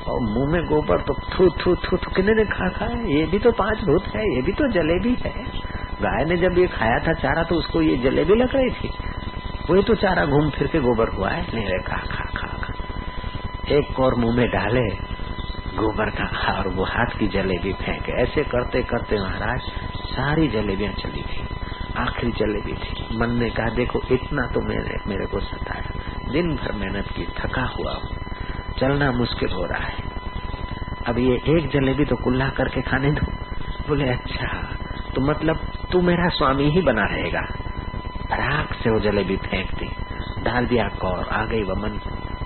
और 0.07 0.19
मुँह 0.21 0.51
में 0.51 0.61
गोबर 0.65 1.01
तो 1.01 1.13
थू 1.29 1.49
थू 1.59 1.75
थू 1.75 1.97
थू 1.97 2.11
कितने 2.15 2.33
ने 2.33 2.45
खा 2.45 2.67
खा 2.69 2.85
ये 3.07 3.25
भी 3.25 3.39
तो 3.39 3.51
पाँच 3.51 3.81
भूत 3.81 4.07
है, 4.15 4.23
ये 4.35 4.41
भी 4.41 4.51
तो 4.51 4.67
जलेबी 4.71 5.15
है। 5.21 5.33
गाय 6.01 6.25
ने 6.25 6.37
जब 6.37 6.57
ये 6.57 6.67
खाया 6.67 6.99
था 6.99 7.13
चारा 7.13 7.43
तो 7.43 7.55
उसको 7.55 7.81
ये 7.81 7.97
जलेबी 7.97 8.35
लग 8.35 8.55
रही 8.55 8.69
थी। 8.69 8.89
वही 9.69 9.83
तो 9.83 9.95
चारा 9.95 10.25
घूम 10.25 10.49
फिर 10.49 10.67
के 10.67 10.79
गोबर 10.79 11.09
हुआ 11.09 11.29
है। 11.29 11.41
ले 11.55 11.79
खा 11.79 11.97
खा 11.97 12.25
खा 12.35 12.47
खा। 12.47 12.73
एक 13.75 13.99
और 13.99 14.15
मुँह 14.15 14.35
में 14.35 14.47
डाले, 14.49 14.85
गोबर 15.77 16.09
का 16.09 16.25
खा, 16.25 16.53
और 16.53 16.67
वो 16.67 16.83
हाथ 16.83 17.17
की 17.19 17.27
जलेबी 17.27 17.73
फेंके। 17.73 18.21
ऐसे 18.21 18.43
करते 18.43 18.83
करते 18.83 19.19
महाराज, 19.19 19.71
सारी 20.05 20.47
जलेबियाँ 20.47 20.93
चली 20.93 21.21
गई 21.21 21.47
आखिरी 21.97 22.31
जलेबी 22.31 22.73
थी। 22.73 23.17
मन 23.17 23.35
ने 23.39 23.49
कहा, 23.49 23.69
देखो, 23.69 24.01
इतना 24.11 24.47
तो 24.47 24.61
मेरे 24.61 24.97
मेरे 25.07 25.25
को 25.25 25.39
सताया। 25.39 26.31
दिन 26.31 26.55
भर 26.55 26.71
मेहनत 26.71 27.11
की, 27.15 27.25
थका 27.39 27.63
हुआ 27.73 27.93
हूँ। 27.93 28.14
चलना 28.79 29.11
मुश्किल 29.11 29.49
हो 29.51 29.65
रहा 29.65 29.83
है। 29.83 30.03
अब 31.07 31.17
ये 31.17 31.57
एक 31.57 31.69
जलेबी 31.69 32.05
तो 32.05 32.15
कुल्ला 32.15 32.49
करके 32.49 32.81
खाने 32.81 33.11
दो। 33.11 33.31
बोले 33.87 34.09
अच्छा 34.09 34.47
तो 35.15 35.21
मतलब 35.21 35.59
तू 35.91 36.01
मेरा 36.01 36.29
स्वामी 36.29 36.69
ही 36.69 36.81
बना 36.81 37.05
रहेगा। 37.05 37.39
राख 38.31 38.73
से 38.73 38.89
वो 38.89 38.99
जलेबी 38.99 39.37
फेंक 39.37 39.71
दी। 39.71 39.89
डाल 40.43 40.65
दिया 40.65 40.87
कौर, 40.87 41.27
आ 41.27 41.45
गई 41.45 41.63
वमन 41.63 41.99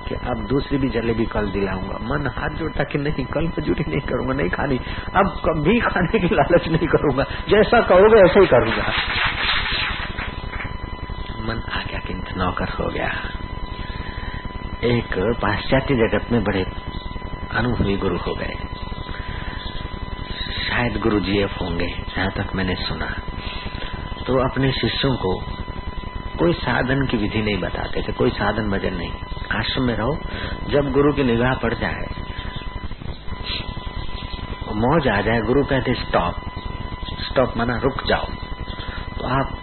कि 0.07 0.15
अब 0.15 0.45
दूसरी 0.47 0.77
भी 0.77 0.89
जलेबी 0.89 1.25
कल 1.25 1.51
दिलाऊँगा। 1.51 1.97
मन 2.01 2.27
हाथ 2.27 2.49
जोड़ता 2.49 2.83
कि 2.83 2.97
नहीं, 2.97 3.25
कल 3.25 3.47
मजूरी 3.47 3.85
नहीं 3.87 4.01
करूँगा, 4.01 4.33
नहीं 4.33 4.49
खानी। 4.49 4.79
अब 5.15 5.41
कभी 5.45 5.79
खाने 5.79 6.19
की 6.19 6.35
लालच 6.35 6.67
नहीं 6.67 6.87
करूँगा। 6.87 7.23
जैसा 7.23 7.81
कहोगे 7.81 8.21
ऐसा 8.21 8.39
ही 8.39 8.47
करूँगा। 8.47 8.87
मन 11.43 11.61
आ 11.73 11.83
गया 11.83 11.99
किंतु 11.99 12.39
नौकर 12.39 12.69
हो 12.69 12.89
गया। 12.89 13.11
एक 14.83 15.15
पाश्चात्य 15.41 15.95
जगत 15.95 16.31
में 16.31 16.43
बड़े 16.43 16.63
अनुभवी 17.51 17.95
गुरु 17.97 18.17
हो 18.17 18.33
गए। 18.33 18.53
शायद 20.69 20.97
गुरु 20.97 21.19
जी 21.19 21.37
एफ़ 21.37 21.63
होंगे, 21.63 21.87
जहाँ 22.15 22.31
तक 22.31 22.55
मैंने 22.55 22.75
सुना। 22.75 23.07
तो 24.27 24.37
अपने 24.49 24.71
शिष्यों 24.71 25.15
को 25.15 25.33
कोई 26.39 26.53
साधन 26.53 27.05
की 27.05 27.17
विधि 27.17 27.41
नहीं 27.41 27.57
बताते 27.57 28.01
थे, 28.01 28.13
कोई 28.13 28.29
साधन 28.29 28.69
भजन 28.69 28.93
नहीं। 28.93 29.11
आश्रम 29.51 29.83
में 29.83 29.95
रहो, 29.95 30.15
जब 30.69 30.91
गुरु 30.91 31.13
की 31.13 31.23
निगाह 31.23 31.53
पड़ 31.53 31.73
जाए, 31.73 32.05
मौज 34.75 35.07
आ 35.07 35.21
जाए, 35.21 35.39
गुरु 35.39 35.63
कहते, 35.63 35.93
स्टॉप 35.93 36.35
स्टॉप 37.21 37.57
माना 37.57 37.77
रुक 37.77 38.05
जाओ। 38.07 38.25
तो 39.17 39.27
आप 39.27 39.59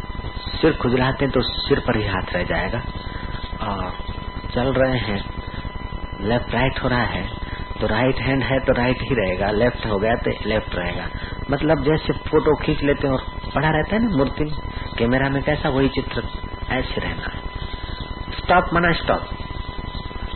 सिर 0.60 0.72
खुजलाते 0.72 1.26
तो 1.26 1.40
सिर 1.40 1.80
पर 1.80 1.96
ही 1.96 2.06
हाथ 2.06 2.34
रह 2.34 2.42
जाएगा। 2.42 2.82
और 3.62 4.05
चल 4.56 4.72
रहे 4.72 4.98
हैं। 4.98 5.20
लेफ़्ट 6.20 6.54
राइट 6.54 6.82
हो 6.82 6.88
रहा 6.88 7.04
है। 7.04 7.24
तो 7.80 7.86
राइट 7.86 8.20
हैंड 8.20 8.42
है 8.42 8.58
तो 8.60 8.72
राइट 8.72 9.02
ही 9.02 9.14
रहेगा। 9.14 9.50
लेफ़्ट 9.50 9.86
हो 9.86 9.98
गया 9.98 10.14
तो 10.14 10.30
लेफ़्ट 10.46 10.74
रहेगा। 10.74 11.08
मतलब 11.50 11.82
जैसे 11.84 12.12
फ़ोटो 12.12 12.54
खींच 12.56 12.82
लेते 12.82 13.06
हैं 13.06 13.14
और 13.14 13.24
पड़ा 13.54 13.70
रहता 13.70 13.96
है 13.96 14.02
ना 14.02 14.16
मूर्ति। 14.16 14.44
कैमरा 14.98 15.28
में 15.28 15.42
कैसा 15.42 15.68
वही 15.68 15.88
चित्र 15.88 16.22
ऐसे 16.70 17.00
रहना 17.00 17.32
स्टॉप 18.38 18.70
मना 18.74 18.92
स्टॉप 18.92 19.28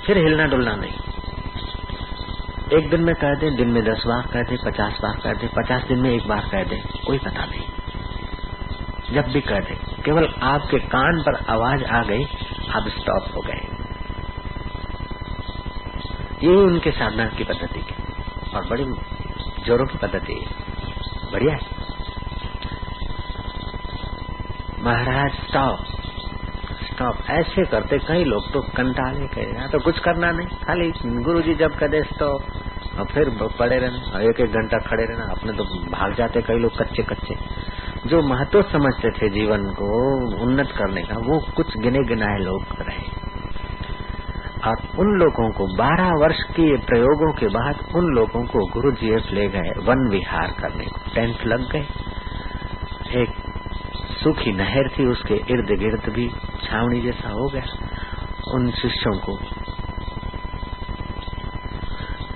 फिर 0.07 0.19
हिलना 0.19 0.47
डुलना 0.47 0.75
नहीं। 0.75 0.93
एक 2.79 2.91
दिन 2.91 3.01
में 3.01 3.15
कह 3.15 3.35
दे, 3.35 3.51
दिन 3.51 3.69
में 3.69 3.83
दस 3.85 4.03
बार 4.07 4.27
कह 4.33 4.43
दे, 4.43 4.57
पचास 4.67 4.99
बार 5.03 5.17
कह 5.25 5.33
दे, 5.33 5.47
पचास 5.47 5.85
दिन 5.89 5.99
में 5.99 6.11
एक 6.11 6.29
बार 6.29 6.49
कह 6.53 6.65
दे, 6.65 6.83
कोई 7.07 7.19
पता 7.19 7.45
नहीं। 7.45 9.15
जब 9.15 9.33
भी 9.33 9.41
कह 9.41 9.61
दे, 9.61 9.77
केवल 10.05 10.29
आपके 10.43 10.79
कान 10.79 11.23
पर 11.23 11.45
आवाज़ 11.49 11.85
आ 11.85 12.03
गई, 12.03 12.25
आप 12.75 12.89
स्टॉप 12.89 13.37
हो 13.37 13.41
गए। 13.41 13.70
यही 16.43 16.57
उनके 16.57 16.91
साधना 16.91 17.27
की 17.29 17.45
पद्धति 17.45 17.81
की 17.81 17.95
और 18.57 18.69
बड़ी 18.69 18.85
जोरों 19.65 19.87
की 19.87 19.99
पद्धति 19.99 20.35
है। 20.35 21.33
बढ़िया 21.33 21.55
है। 21.55 21.79
महाराज 24.83 25.33
स्टॉप 25.41 25.79
स्टॉप 26.85 27.19
ऐसे 27.31 27.65
करते 27.67 27.99
कई 27.99 28.25
लोग 28.25 28.51
तो 28.53 28.61
कंटाले 28.77 29.27
कहेगा 29.27 29.67
तो 29.67 29.79
कुछ 29.79 29.99
करना 29.99 30.31
नहीं। 30.31 30.47
खाली 30.59 30.91
गुरु 31.23 31.43
जी 31.43 31.55
जब 31.55 31.79
कदे 31.79 32.03
स्टॉप 32.05 32.43
और 32.99 33.07
फिर 33.07 33.31
पड़े 33.59 33.77
रहना। 33.77 34.21
एक 34.21 34.41
एक 34.41 34.53
घंटा 34.53 34.79
खड़े 34.79 35.05
रहना। 35.05 35.31
अपने 35.33 35.53
तो 35.53 35.65
भाग 35.91 36.15
जाते 36.15 36.43
कई 36.43 36.59
लोग 36.59 36.79
कच्चे 36.79 37.03
कच्चे 37.05 37.35
जो 38.07 38.21
महत्व 38.25 38.63
समझते 38.63 39.11
थे 39.11 39.29
जीवन 39.31 39.65
को 39.79 39.89
उन्नत 40.43 40.71
करने 40.79 41.03
का, 41.03 41.17
वो 41.23 41.39
कुछ 41.57 41.77
गिने 41.79 42.03
गिनाए 42.09 42.39
लोग 42.41 42.81
रहे। 42.81 43.20
और 44.65 44.77
उन 44.99 45.07
लोगों 45.07 45.51
को 45.51 45.77
12 45.77 46.11
वर्ष 46.21 46.37
के 46.37 46.77
प्रयोगों 46.77 47.33
के 47.33 47.47
बाद 47.47 47.79
उन 47.97 48.05
लोगों 48.15 48.45
को 48.47 48.67
गुरु 48.67 48.93
जी 48.93 49.35
ले 49.35 49.49
गए 49.49 49.71
वन 49.79 50.09
विहार 50.11 50.55
करने 50.61 50.85
को। 50.85 51.15
टेंट 51.15 51.47
लग 51.47 51.73
गए। 51.73 51.87
एक 53.23 53.31
सूखी 54.25 54.53
नहर 54.53 54.89
थी, 54.89 55.07
उसके 55.07 55.35
इर्द 55.35 55.79
गिर्द 55.79 56.13
भी 56.15 56.29
छावनी 56.63 57.01
जैसा 57.01 57.29
हो 57.29 57.49
गया। 57.49 57.63
उन 58.55 58.71
शिष्यों 58.71 59.19
को 59.19 59.37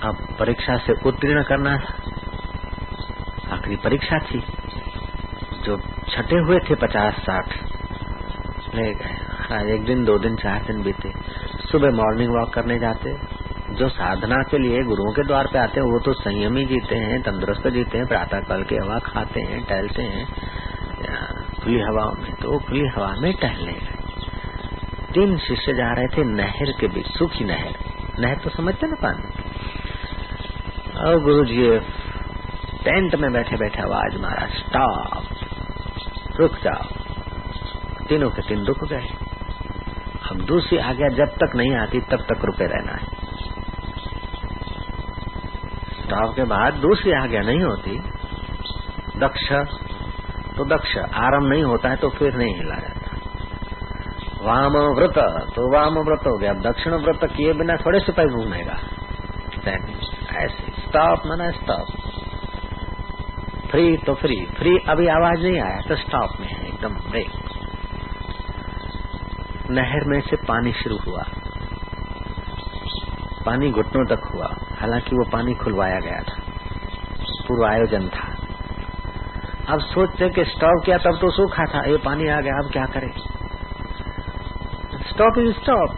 अब 0.09 0.37
परीक्षा 0.39 0.77
से 0.77 0.93
उत्तीर्ण 1.07 1.43
करना 1.43 1.75
आखिरी 3.53 3.77
परीक्षा 3.77 4.19
थी। 4.19 4.45
जो 5.63 5.79
छठे 6.09 6.37
हुए 6.37 6.59
थे 6.59 6.75
पचास 6.75 7.15
साठ 7.15 7.49
ले 8.75 8.95
गए। 8.95 9.21
एक 9.75 9.85
दिन, 9.85 10.05
दो 10.05 10.19
दिन, 10.19 10.37
चार 10.37 10.63
दिन 10.63 10.83
बीते। 10.83 11.11
सुबह 11.75 11.91
मॉर्निंग 11.91 12.31
वॉक 12.31 12.55
करने 12.55 12.79
जाते 12.79 13.15
जो 13.75 13.89
साधना 13.89 14.37
के 14.37 14.59
लिए 14.59 14.83
गुरुओं 14.83 15.13
के 15.13 15.23
द्वार 15.23 15.47
पे 15.47 15.59
आते 15.59 15.81
हैं, 15.81 15.87
वो 15.87 16.01
तो 16.01 16.13
संयमी 16.13 16.65
जीते 16.65 16.95
हैं, 16.95 17.23
तंदुरुस्त 17.23 17.69
जीते 17.69 17.99
हैं, 17.99 18.07
प्रातः 18.07 18.41
काल 18.41 18.63
की 18.63 18.77
हवा 18.77 18.99
खाते 18.99 19.41
हैं, 19.41 19.65
टहलते 19.65 20.03
हैं 20.03 20.27
खुली 21.63 21.81
हवाओं 21.81 22.23
में। 22.23 22.33
तो 22.33 22.59
खुली 22.59 22.89
हवा 22.89 23.15
में 23.19 23.35
टहलने 23.35 23.73
गए 23.73 23.95
तीन 25.15 25.39
शिष्य 25.39 25.73
जा 25.73 25.93
रहे 25.93 26.07
थे 26.07 26.25
नहर 26.25 26.73
के 26.81 26.89
बीच, 26.89 27.07
सूखी 27.07 27.45
नहर। 27.45 27.75
नहर 28.19 28.37
तो 28.37 28.51
समझते 28.51 28.87
ना 28.87 28.97
पानी? 29.03 29.43
और 30.99 31.23
गुरु 31.23 31.45
जी 31.45 31.79
टेंट 32.85 33.15
में 33.15 33.33
बैठे 33.33 33.57
बैठे 33.57 33.83
आवाज़ 33.83 34.23
मारा 34.23 34.47
स्टॉप 34.47 35.25
रुक 36.41 36.55
जाओ। 36.55 36.83
तीनों 38.07 38.31
के 38.31 38.43
तीन 38.43 38.65
रुक 38.65 38.85
गए। 38.85 39.24
अब 40.25 40.41
दूसरी 40.47 40.79
आज्ञा 40.81 41.09
जब 41.17 41.33
तक 41.37 41.57
नहीं 41.57 41.75
आती, 41.77 42.01
तब 42.03 42.23
तक 42.29 42.45
रुके 42.45 42.67
रहना 42.67 42.93
है। 42.93 43.07
स्टॉप 45.97 46.35
के 46.37 46.45
बाद 46.47 46.75
दूसरी 46.81 47.13
आज्ञा 47.15 47.41
नहीं 47.43 47.63
होती। 47.63 47.99
दक्ष 49.19 49.49
तो 50.57 50.65
दक्ष 50.67 50.97
आराम 50.97 51.45
नहीं 51.45 51.63
होता 51.65 51.89
है 51.89 51.97
तो 51.97 52.09
फिर 52.11 52.37
नहीं 52.37 52.55
हिला 52.55 52.79
जाता। 52.79 53.01
वाम 54.43 54.77
व्रत 54.97 55.19
तो 55.55 55.63
वाम 55.75 55.99
व्रत 56.01 56.27
हो 56.27 56.37
गया। 56.39 56.53
दक्षिण 56.63 56.95
व्रत 57.03 57.25
किए 57.33 57.53
बिना 57.53 57.77
थोड़े 57.77 58.01
से 58.01 58.13
पैर 58.13 58.35
घूमेगा 58.35 58.77
ऐसे 60.37 60.73
स्टॉप 60.81 61.27
मना 61.27 61.51
स्टॉप 61.53 61.87
फ्री 63.71 63.97
तो 63.99 64.15
फ्री। 64.15 64.37
फ्री 64.57 64.77
अभी 64.89 65.07
आवाज़ 65.11 65.41
नहीं 65.41 65.61
आया 65.61 65.81
तो 65.89 65.97
स्टॉप 65.97 66.41
में 66.41 66.47
है, 66.49 66.61
एकदम 66.69 66.95
ब्रेक। 67.11 67.31
नहर 69.75 70.05
में 70.07 70.21
से 70.21 70.37
पानी 70.37 70.73
शुरू 70.73 70.97
हुआ। 70.97 71.23
पानी 73.47 73.71
घुटनों 73.71 74.05
तक 74.05 74.23
हुआ, 74.35 74.47
हालाँकि 74.81 75.17
वो 75.17 75.31
पानी 75.33 75.55
खुलवाया 75.55 75.99
गया 75.99 76.23
था। 76.23 76.43
पूर्व 77.49 77.65
आयोजन 77.65 78.09
था। 78.09 78.35
अब 79.69 79.81
सोचते 79.81 80.29
कि 80.29 80.45
स्टॉप 80.45 80.83
किया 80.85 80.99
तब 80.99 81.19
तो 81.21 81.31
सूखा 81.31 81.65
था, 81.65 81.91
ये 81.91 81.97
पानी 81.97 82.29
आ 82.29 82.41
गया, 82.41 82.53
अब 82.65 82.71
क्या 82.73 82.87
करें? 82.87 83.11
स्टॉप 85.11 85.39
इज़ 85.39 85.53
स्टॉप 85.53 85.91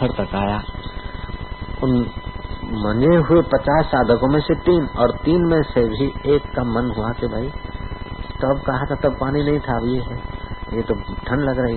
फिर 0.00 0.08
तक 0.10 0.34
आया। 0.34 0.62
उन 1.82 2.10
मने 2.64 3.16
हुए 3.16 3.42
पचास 3.42 3.86
साधकों 3.86 4.32
में 4.32 4.40
से 4.40 4.54
तीन, 4.54 4.86
और 4.86 5.10
तीन 5.24 5.46
में 5.46 5.62
से 5.62 5.80
भी 5.88 6.34
एक 6.34 6.42
का 6.42 6.64
मन 6.64 6.94
हुआ 6.96 7.10
कि 7.12 7.26
भाई 7.26 7.48
स्टॉप 8.22 8.58
कहा 8.66 8.84
था 8.84 8.94
तब 8.94 9.16
पानी 9.20 9.42
नहीं 9.42 9.58
था, 9.58 9.76
अब 9.76 9.86
ये 9.86 10.00
है। 10.00 10.36
ये 10.76 10.82
तो 10.82 10.94
ठंड 11.14 11.40
लग 11.40 11.58
रही 11.58 11.76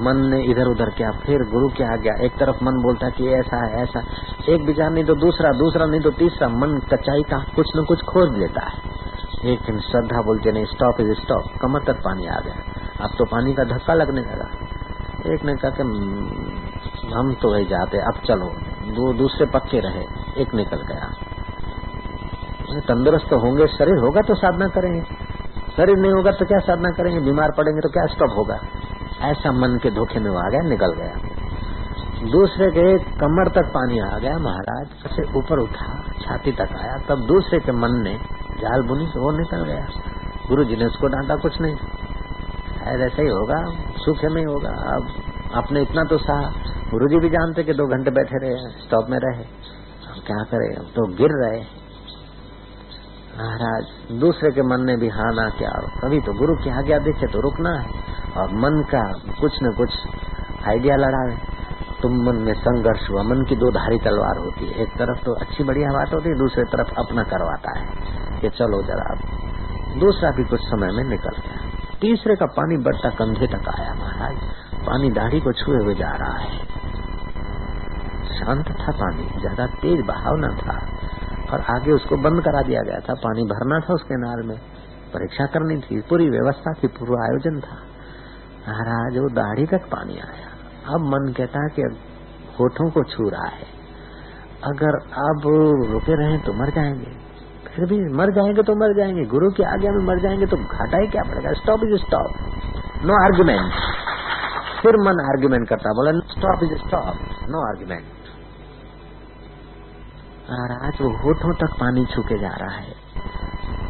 मन 0.00 0.18
ने 0.30 0.38
इधर 0.44 0.68
उधर 0.68 0.90
किया, 0.90 1.10
फिर 1.26 1.42
गुरु 1.50 1.68
क्या 1.68 1.92
आ 1.92 1.96
गया 1.96 2.14
एक 2.24 2.32
तरफ़ 2.32 2.64
मन 2.64 2.82
बोलता 2.82 3.08
कि 3.08 3.28
ऐसा 3.34 3.58
है, 3.64 3.82
ऐसा 3.82 4.00
एक 4.48 4.62
विचार 4.62 4.90
नहीं 4.90 5.04
तो 5.04 5.14
दूसरा 5.14 5.50
दूसरा 5.50 5.86
नहीं 5.86 6.00
तो 6.00 6.10
तीसरा। 6.10 6.48
मन 6.48 6.78
कचाई 6.92 7.22
का 7.22 7.38
कुछ 7.54 7.66
न 7.76 7.84
कुछ 7.84 8.02
खोज 8.02 8.36
लेता 8.38 8.64
है। 8.66 9.52
एक 9.52 9.60
दिन 9.60 9.78
श्रद्धा 9.80 10.20
बोलते 10.22 10.52
नहीं 10.52 10.64
स्टॉप 10.64 11.00
इज़ 11.00 11.12
स्टॉप 11.12 11.44
कमर 11.62 11.84
तक 11.84 12.00
पानी 12.04 12.26
आ 12.26 12.38
गया। 12.40 12.56
अब 13.00 13.10
तो 13.18 13.24
पानी 13.24 13.54
का 13.54 13.64
धक्का 13.64 13.94
लगने 13.94 14.20
लगा। 14.20 14.48
एक 15.34 15.44
ने 15.44 15.54
कहा 15.54 15.70
कि 15.70 15.82
हम 17.12 17.34
तो 17.34 17.52
वही 17.52 17.64
जाते 17.64 17.98
अब 17.98 18.20
चलो। 18.24 18.46
दो, 18.90 19.12
दूसरे 19.12 19.46
पक्के 19.46 19.80
रहे। 19.80 20.04
एक 20.42 20.54
निकल 20.54 20.82
गया। 20.88 21.10
तंदुरुस्त 22.80 23.26
तो 23.30 23.38
होंगे। 23.38 23.66
शरीर 23.66 23.98
होगा 23.98 24.20
तो 24.20 24.34
साधना 24.34 24.66
करेंगे। 24.68 25.02
शरीर 25.76 25.96
नहीं 25.96 26.12
होगा 26.12 26.30
तो 26.30 26.44
क्या 26.44 26.58
साधना 26.58 26.90
करेंगे? 26.90 27.20
बीमार 27.20 27.50
पड़ेंगे 27.56 27.80
तो 27.80 27.88
क्या 27.88 28.06
स्टॉप 28.06 28.38
होगा? 28.38 28.56
ऐसा 29.30 29.52
मन 29.52 29.78
के 29.82 29.90
धोखे 29.90 30.20
में 30.20 30.30
आ 30.30 30.48
गया 30.50 30.60
निकल 30.60 30.92
गया। 30.96 31.36
दूसरे 32.30 32.70
के 32.70 32.98
कमर 32.98 33.48
तक 33.48 33.68
पानी 33.68 33.98
आ 33.98 34.18
गया, 34.18 34.38
महाराज 34.38 34.86
से 34.86 35.38
ऊपर 35.38 35.58
उठा, 35.58 36.02
छाती 36.20 36.52
तक 36.52 36.68
आया, 36.80 36.96
तब 37.08 37.26
दूसरे 37.26 37.58
के 37.58 37.72
मन 37.72 38.02
ने 38.02 38.14
जाल 38.60 38.82
बुनी, 38.82 39.04
वो 39.04 39.38
निकल 39.38 39.64
गया। 39.64 39.86
गुरु 40.48 40.64
जी 40.64 40.76
ने 40.76 40.84
उसको 40.84 41.06
डांटा, 41.06 41.34
कुछ 41.34 41.60
नहीं। 41.60 41.76
शायद 42.78 43.00
ऐसा 43.00 43.22
ही 43.22 43.28
होगा, 43.28 43.64
सूखे 43.96 44.28
में 44.28 44.40
ही 44.40 44.46
होगा। 44.46 44.68
अब 44.68 45.08
आपने 45.54 45.82
इतना 45.82 46.04
तो 46.04 46.18
सहा। 46.18 46.50
गुरु 46.90 47.08
जी 47.08 47.18
भी 47.18 47.28
जानते 47.28 47.62
कि 47.62 47.72
दो 47.72 47.86
घंटे 47.86 48.10
बैठे 48.10 48.46
रहे 48.46 48.56
स्टॉप 48.56 49.06
में 49.10 49.18
रहे। 49.18 49.44
क्या 50.26 50.44
करे 50.44 50.74
तो 50.74 51.14
गिर 51.14 51.28
रहे। 51.30 51.60
महाराज, 53.38 53.86
दूसरे 54.20 54.50
के 54.50 54.62
मन 54.62 54.84
ने 54.84 54.96
भी 54.96 55.08
हाँ 55.08 55.34
ना, 55.34 55.48
क्या? 55.48 55.70
कभी 55.70 56.20
तो 56.20 56.32
गुरु 56.32 56.54
की 56.54 56.70
आज्ञा 56.70 56.98
देखे 56.98 57.26
तो 57.26 57.40
रुकना 57.40 57.70
है। 57.70 58.16
और 58.36 58.54
मन 58.54 58.82
का 58.84 59.02
कुछ 59.40 59.58
न 59.62 59.72
कुछ 59.72 59.90
आइडिया 60.68 60.96
लड़ावे 60.96 61.36
तुम 62.02 62.16
मन 62.24 62.36
में 62.36 62.52
संघर्ष 62.54 63.10
हुआ। 63.10 63.22
मन 63.22 63.44
की 63.44 63.56
दो 63.56 63.70
धारी 63.70 63.98
तलवार 63.98 64.38
होती 64.38 64.66
है। 64.66 64.82
एक 64.82 64.88
तरफ़ 64.88 65.24
तो 65.24 65.34
अच्छी 65.34 65.64
बढ़िया 65.64 65.92
बात 65.92 66.12
होती 66.14 66.28
है, 66.28 66.34
दूसरी 66.34 66.64
तरफ़ 66.64 66.90
अपना 66.98 67.22
करवाता 67.22 67.78
है 67.78 67.86
कि 68.40 68.48
चलो 68.48 68.82
जरा 68.82 69.08
दूसरा 70.00 70.30
भी 70.30 70.44
कुछ 70.44 70.60
समय 70.60 70.92
में 70.92 71.04
निकल 71.04 71.36
गया 71.36 71.64
तीसरे 72.00 72.36
का 72.36 72.46
पानी 72.46 72.76
बढ़ता 72.76 73.10
कंधे 73.10 73.46
तक 73.46 73.68
आया 73.68 73.94
महाराज। 73.94 74.36
पानी 74.86 75.10
दाढ़ी 75.10 75.40
को 75.40 75.52
छुए 75.52 75.76
हुए 75.76 75.94
जा 75.94 76.10
रहा 76.10 76.38
है। 76.38 76.58
शांत 78.38 78.68
था 78.68 78.92
पानी, 78.92 79.28
ज़्यादा 79.40 79.66
तेज 79.66 80.00
बहाव 80.06 80.36
न 80.36 80.54
था। 80.56 80.76
और 81.52 81.60
आगे 81.70 81.92
उसको 81.92 82.16
बंद 82.16 82.42
करा 82.42 82.62
दिया 82.62 82.80
गया 82.82 82.98
था। 83.00 83.14
पानी 83.14 83.42
भरना 83.44 83.78
था 83.80 83.94
उसके 83.94 84.16
नाल 84.16 84.46
में। 84.46 84.56
परीक्षा 85.14 85.46
करनी 85.46 85.76
थी। 85.80 86.00
पूरी 86.00 86.28
व्यवस्था 86.30 86.72
थी, 86.72 86.88
पूरा 86.88 87.24
आयोजन 87.24 87.60
था। 87.60 87.76
महाराज 88.68 89.18
वो 89.18 89.28
दाढ़ी 89.34 89.66
तक 89.66 89.84
पानी 89.90 90.18
आया। 90.20 90.48
अब 90.94 91.04
मन 91.06 91.32
कहता 91.32 91.62
है 91.62 91.68
कि 91.70 91.82
होठों 92.58 92.88
को 92.90 93.02
छू 93.04 93.28
रहा 93.28 93.48
है। 93.50 93.68
अगर 94.64 94.98
अब 95.22 95.46
रुके 95.92 96.14
रहे 96.14 96.38
तो 96.38 96.52
मर 96.52 96.70
जाएँगे। 96.70 97.12
फिर 97.66 97.86
भी 97.86 97.98
मर 98.16 98.32
जाएँगे 98.32 98.62
तो 98.62 98.74
मर 98.74 98.94
जाएँगे। 98.96 99.24
गुरु 99.24 99.50
की 99.50 99.62
आज्ञा 99.64 99.90
में 99.92 100.04
मर 100.04 100.20
जाएँगे 100.20 100.46
तो 100.46 100.56
घाटा 100.56 100.98
ही 100.98 101.06
क्या 101.06 101.22
पड़ेगा? 101.22 101.52
Stop 101.52 101.80
is 101.84 101.96
stop 101.96 103.04
no 103.04 103.22
argument 103.24 103.72
फिर 104.82 104.96
मन 104.96 105.20
आर्ग्यूमेंट 105.22 105.68
करता 105.68 105.92
बोला 105.92 106.12
stop 106.32 106.62
is 106.62 106.78
stop 106.78 107.48
no 107.48 107.66
argument 107.68 108.04
महाराज, 110.50 111.00
वो 111.00 111.08
होठों 111.18 111.52
तक 111.54 111.72
पानी 111.80 112.04
छूके 112.06 112.38
जा 112.38 112.54
रहा 112.56 112.76
है। 112.76 112.92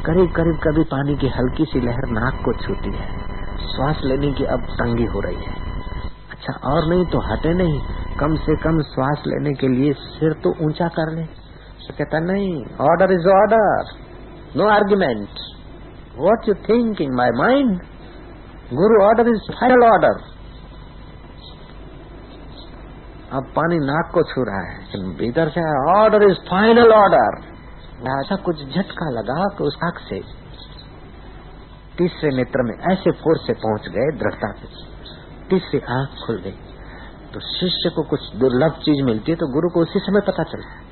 करीब 0.04 0.30
करीब 0.32 0.60
कभी 0.62 0.84
पानी 0.84 1.16
की 1.16 1.28
हल्की 1.28 1.64
सी 1.64 1.80
लहर 1.80 2.06
नाक 2.10 2.40
को 2.44 2.52
छूती 2.62 2.92
है। 2.96 3.25
श्वास 3.66 4.00
लेने 4.04 4.32
की 4.32 4.44
अब 4.46 4.64
तंगी 4.72 5.04
हो 5.06 5.20
रही 5.20 5.42
है। 5.42 5.54
अच्छा 6.30 6.52
और 6.70 6.88
नहीं 6.88 7.04
तो 7.06 7.20
हटे 7.24 7.54
नहीं। 7.54 7.80
कम 8.18 8.34
से 8.44 8.56
कम 8.58 8.80
श्वास 8.84 9.22
लेने 9.26 9.52
के 9.54 9.68
लिए 9.68 9.92
सिर 10.00 10.32
तो 10.44 10.50
ऊँचा 10.66 10.88
कर 10.90 11.12
ले। 11.14 11.24
तो 11.24 11.94
कहता, 11.94 12.18
नहीं 12.20 12.52
order 12.82 13.12
is 13.12 13.26
order 13.30 13.90
no 14.56 14.68
argument 14.68 15.28
what 16.18 16.48
you 16.48 16.54
thinking 16.68 17.12
my 17.14 17.30
mind 17.36 17.76
Guru 18.72 19.02
order 19.04 19.28
is 19.28 19.50
final 19.52 19.84
order 19.84 20.24
अब 23.32 23.44
पानी 23.56 23.78
नाक 23.84 24.10
को 24.14 24.22
छू 24.22 24.42
रहा 24.42 24.62
है। 24.62 25.04
भीतर 25.16 25.48
से 25.48 25.62
ऑर्डर 25.92 26.22
इज़ 26.22 26.38
फाइनल 26.50 26.92
ऑर्डर 26.92 27.44
ऐसा 28.10 28.36
कुछ 28.44 28.62
झटका 28.64 29.10
लगा 29.10 29.44
कि 29.56 29.64
उस 29.64 29.76
आँख 29.84 29.98
से 30.08 30.18
तीसरे 31.98 32.36
नेत्र 32.36 32.62
में 32.62 32.92
ऐसे 32.92 33.10
फोर्स 33.10 33.46
से 33.46 33.52
पहुँच 33.52 33.88
गए 33.88 34.18
दृढ़ता 34.18 34.52
से। 34.52 34.66
तीसरी 35.50 35.80
आँख 35.80 36.08
खुल 36.26 36.36
गई। 36.36 36.58
तो 37.34 37.40
शिष्य 37.40 37.90
को 37.90 38.02
कुछ 38.02 38.20
दुर्लभ 38.36 38.72
चीज़ 38.72 39.04
मिलती 39.04 39.32
है 39.32 39.36
तो 39.36 39.52
गुरु 39.52 39.68
को 39.68 39.80
उसी 39.80 39.98
समय 39.98 40.20
पता 40.20 40.42
चलता 40.42 40.68
है 40.68 40.86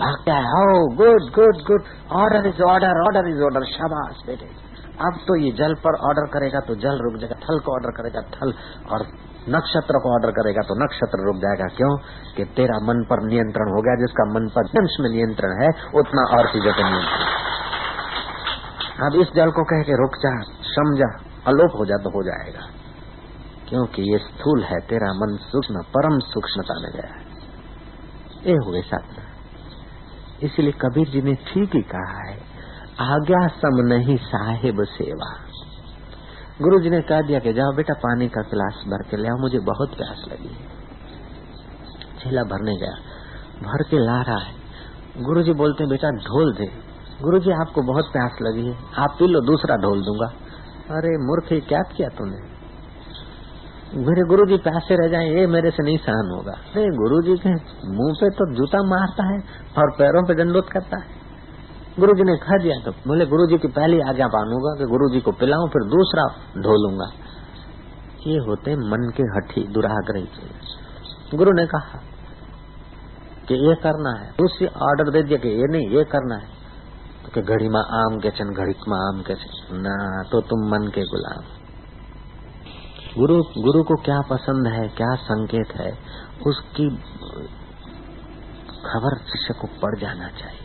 भागता 0.00 0.34
है 0.34 0.42
हो 0.42 0.96
good 0.96 1.22
good 1.34 1.56
good 1.56 1.82
order 2.12 2.46
is 2.46 2.62
order 2.62 3.04
order 3.06 3.28
is 3.28 3.42
order 3.42 3.64
शाबाश 3.64 4.16
बेटे। 4.26 4.46
अब 4.94 5.14
तो 5.28 5.36
ये 5.36 5.50
जल 5.50 5.74
पर 5.74 5.94
ऑर्डर 5.94 6.26
करेगा 6.26 6.60
तो 6.60 6.74
जल 6.74 6.98
रुक 7.02 7.20
जाएगा, 7.20 7.34
थल 7.34 7.58
को 7.58 7.72
ऑर्डर 7.72 7.90
करेगा, 7.90 8.20
थल, 8.20 8.54
और 8.92 9.06
नक्षत्र 9.48 9.98
को 10.02 10.12
ऑर्डर 10.12 10.30
करेगा 10.30 10.60
तो 10.60 10.84
नक्षत्र 10.84 11.24
रुक 11.24 11.36
जाएगा। 11.36 11.64
क्यों? 11.76 11.96
कि 12.36 12.44
तेरा 12.44 12.78
मन 12.78 13.06
पर 13.10 13.26
नियंत्रण 13.26 13.68
हो 13.68 13.82
गया, 13.82 13.94
जिसका 13.94 14.24
मन 14.24 14.48
पर 14.48 14.80
में 15.00 15.10
नियंत्रण 15.10 15.62
है, 15.62 15.68
उतना 15.94 16.38
और 16.38 16.46
चीज़ों 16.46 16.72
पर 16.72 16.84
नियंत्रण। 16.84 17.63
अब 19.02 19.14
इस 19.14 19.26
जल 19.36 19.50
को 19.50 19.64
कह 19.64 19.82
के 19.82 19.92
रुक 19.92 20.16
जा, 20.16 20.40
समझा, 20.62 21.30
अलोप 21.46 21.80
हो 21.80 21.86
जा 21.86 21.96
तो 21.96 22.10
हो 22.10 22.22
जाएगा। 22.22 22.60
क्योंकि 23.68 24.12
ये 24.12 24.18
स्थूल 24.18 24.64
है, 24.64 24.80
तेरा 24.80 25.12
मन 25.12 25.38
सूक्ष्म, 25.40 25.74
परम 25.74 26.18
सूक्ष्मता 26.18 26.80
में 26.80 26.92
गया 26.92 27.14
है। 27.14 27.24
ये 28.46 28.52
हुए 28.52 28.82
साधना। 28.82 29.24
इसलिए 30.42 30.72
कबीर 30.72 31.08
जी 31.08 31.22
ने 31.22 31.34
ठीक 31.34 31.74
ही 31.74 31.82
कहा 31.82 32.30
है, 32.30 32.36
आज्ञा 33.00 33.46
सम 33.46 33.86
नहीं 33.86 34.16
साहेब 34.16 34.84
सेवा। 34.84 35.36
गुरु 36.62 36.80
जी 36.80 36.90
ने 36.90 37.00
कह 37.00 37.20
दिया 37.20 37.38
कि 37.38 37.52
जाओ 37.52 37.72
बेटा, 37.72 37.94
पानी 37.94 38.28
का 38.28 38.42
गिलास 38.42 38.84
भर 38.88 39.10
के 39.10 39.16
ले 39.16 39.30
मुझे 39.30 39.58
बहुत 39.58 39.88
प्यास 39.96 40.24
लगी। 40.28 40.68
है 42.26 42.44
भरने 42.44 42.76
गया, 42.76 42.92
भर 43.62 43.82
के 43.82 43.98
ला 43.98 44.22
रहा 44.22 44.38
है। 44.38 44.54
गुरु 45.22 45.42
जी 45.42 45.52
बोलते 45.52 45.86
बेटा, 45.86 46.10
ढोल 46.10 46.54
दे। 46.54 46.93
गुरु 47.22 47.38
जी 47.38 47.50
आपको 47.50 47.82
बहुत 47.82 48.04
प्यास 48.12 48.38
लगी 48.42 48.66
है। 48.66 48.76
आप 48.98 49.16
पी 49.18 49.26
लो, 49.26 49.40
दूसरा 49.40 49.76
ढोल 49.76 50.00
दूँगा। 50.00 50.26
अरे, 50.96 51.12
मूर्ख 51.24 51.66
क्या 51.68 51.82
किया 51.96 52.08
तूने? 52.08 52.54
मेरे 53.96 54.22
गुरु 54.28 54.46
जी 54.46 54.56
प्यासे 54.56 54.94
रह 54.94 55.08
जाए, 55.08 55.26
ये 55.28 55.46
मेरे 55.46 55.70
से 55.70 55.82
नहीं 55.82 55.96
सहन 55.96 56.30
होगा। 56.36 56.52
अरे 56.52 56.86
गुरु 56.96 57.20
जी 57.22 57.36
के 57.36 57.50
मुँह 57.94 58.14
पे 58.20 58.30
तो 58.30 58.54
जूता 58.54 58.78
मारता 58.82 59.26
है 59.32 59.38
और 59.78 59.90
पैरों 59.90 60.22
पे 60.24 60.34
दंडोत 60.34 60.70
करता 60.70 60.96
है। 60.96 61.22
गुरु 62.00 62.14
जी 62.14 62.22
ने 62.22 62.36
खा 62.36 62.56
दिया 62.58 62.78
तो 62.84 62.92
बोले 62.92 63.26
गुरु 63.26 63.46
जी 63.46 63.58
की 63.58 63.68
पहली 63.68 64.00
आज्ञा 64.00 64.26
मानूँगा 64.26 64.72
कि 64.78 64.84
गुरु 64.84 65.08
जी 65.08 65.20
को 65.20 65.32
पिलाऊं, 65.32 65.68
फिर 65.68 65.82
दूसरा 65.88 66.24
ढोलूँगा 66.62 67.08
ये 68.26 68.38
होते 68.38 68.76
मन 68.76 69.12
के 69.16 69.22
हठी, 69.22 69.62
दुराग्रही 69.72 71.36
गुरु 71.36 71.52
ने 71.52 71.66
कहा 71.66 72.00
कि 73.48 73.54
ये 73.68 73.74
करना 73.74 74.18
है 74.20 74.30
दूसरी 74.30 74.66
ऑर्डर 74.66 75.10
दे 75.10 75.22
दिया 75.22 75.38
कि 75.38 75.48
ये 75.48 75.66
नहीं, 75.72 75.88
ये 75.88 76.04
करना 76.04 76.34
है। 76.34 76.63
में 77.26 77.82
आम 77.98 78.18
के 78.18 78.30
चन 78.30 78.50
घड़ी 78.54 78.74
में 78.88 78.98
आम 78.98 79.22
के 79.22 79.34
चन 79.34 79.80
ना 79.80 79.94
तो 80.22 80.40
तुम 80.40 80.64
मन 80.70 80.90
के 80.94 81.02
गुलाम 81.02 81.42
गुरु 83.18 83.36
गुरु 83.58 83.82
को 83.82 83.94
क्या 84.02 84.20
पसंद 84.20 84.66
है 84.66 84.88
क्या 84.88 85.14
संकेत 85.14 85.72
है 85.76 85.90
उसकी 86.46 86.86
खबर 88.86 89.16
शिष्य 89.30 89.54
को 89.60 89.66
पड़ 89.82 89.98
जाना 90.00 90.28
चाहिए 90.28 90.62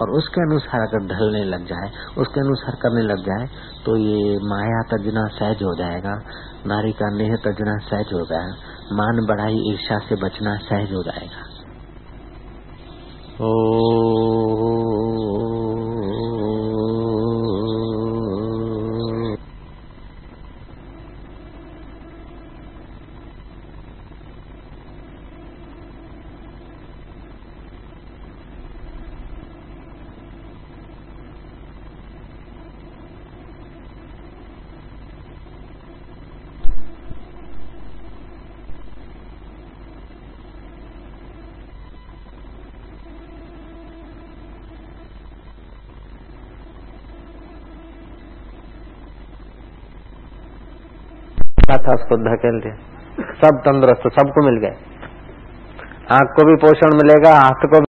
और 0.00 0.10
उसके 0.10 0.40
अनुसार 0.40 0.80
अगर 0.80 1.06
ढलने 1.06 1.44
लग 1.44 1.64
जाए, 1.66 1.88
उसके 2.18 2.40
अनुसार 2.40 2.74
करने 2.74 3.02
लग 3.02 3.20
जाए 3.20 3.46
तो 3.84 3.96
ये 3.96 4.38
माया 4.42 4.80
तजना 4.82 5.24
सहज 5.28 5.62
हो 5.62 5.74
जाएगा, 5.78 6.14
नारी 6.66 6.92
का 6.92 7.10
नेह 7.16 7.34
तजना 7.44 7.76
सहज 7.78 8.12
हो 8.12 8.24
जाएगा 8.26 8.54
मान 8.92 9.26
बढ़ाई 9.26 9.58
ईर्षा 9.72 9.98
से 9.98 10.14
बचना 10.14 10.56
सहज 10.56 10.92
हो 10.92 11.02
जाएगा। 11.02 11.42
ओ 13.40 13.52
था 51.82 51.94
उसको 51.94 52.16
धकेल 52.24 52.60
दिया 52.60 52.74
सब 53.40 53.58
तंदुरुस्त, 53.64 54.04
सबको 54.18 54.44
मिल 54.44 54.56
गए। 54.56 54.74
आँख 56.12 56.30
को 56.36 56.44
भी 56.46 56.54
पोषण 56.62 56.94
मिलेगा 56.96 57.32
हाथ 57.36 57.64
को 57.66 57.80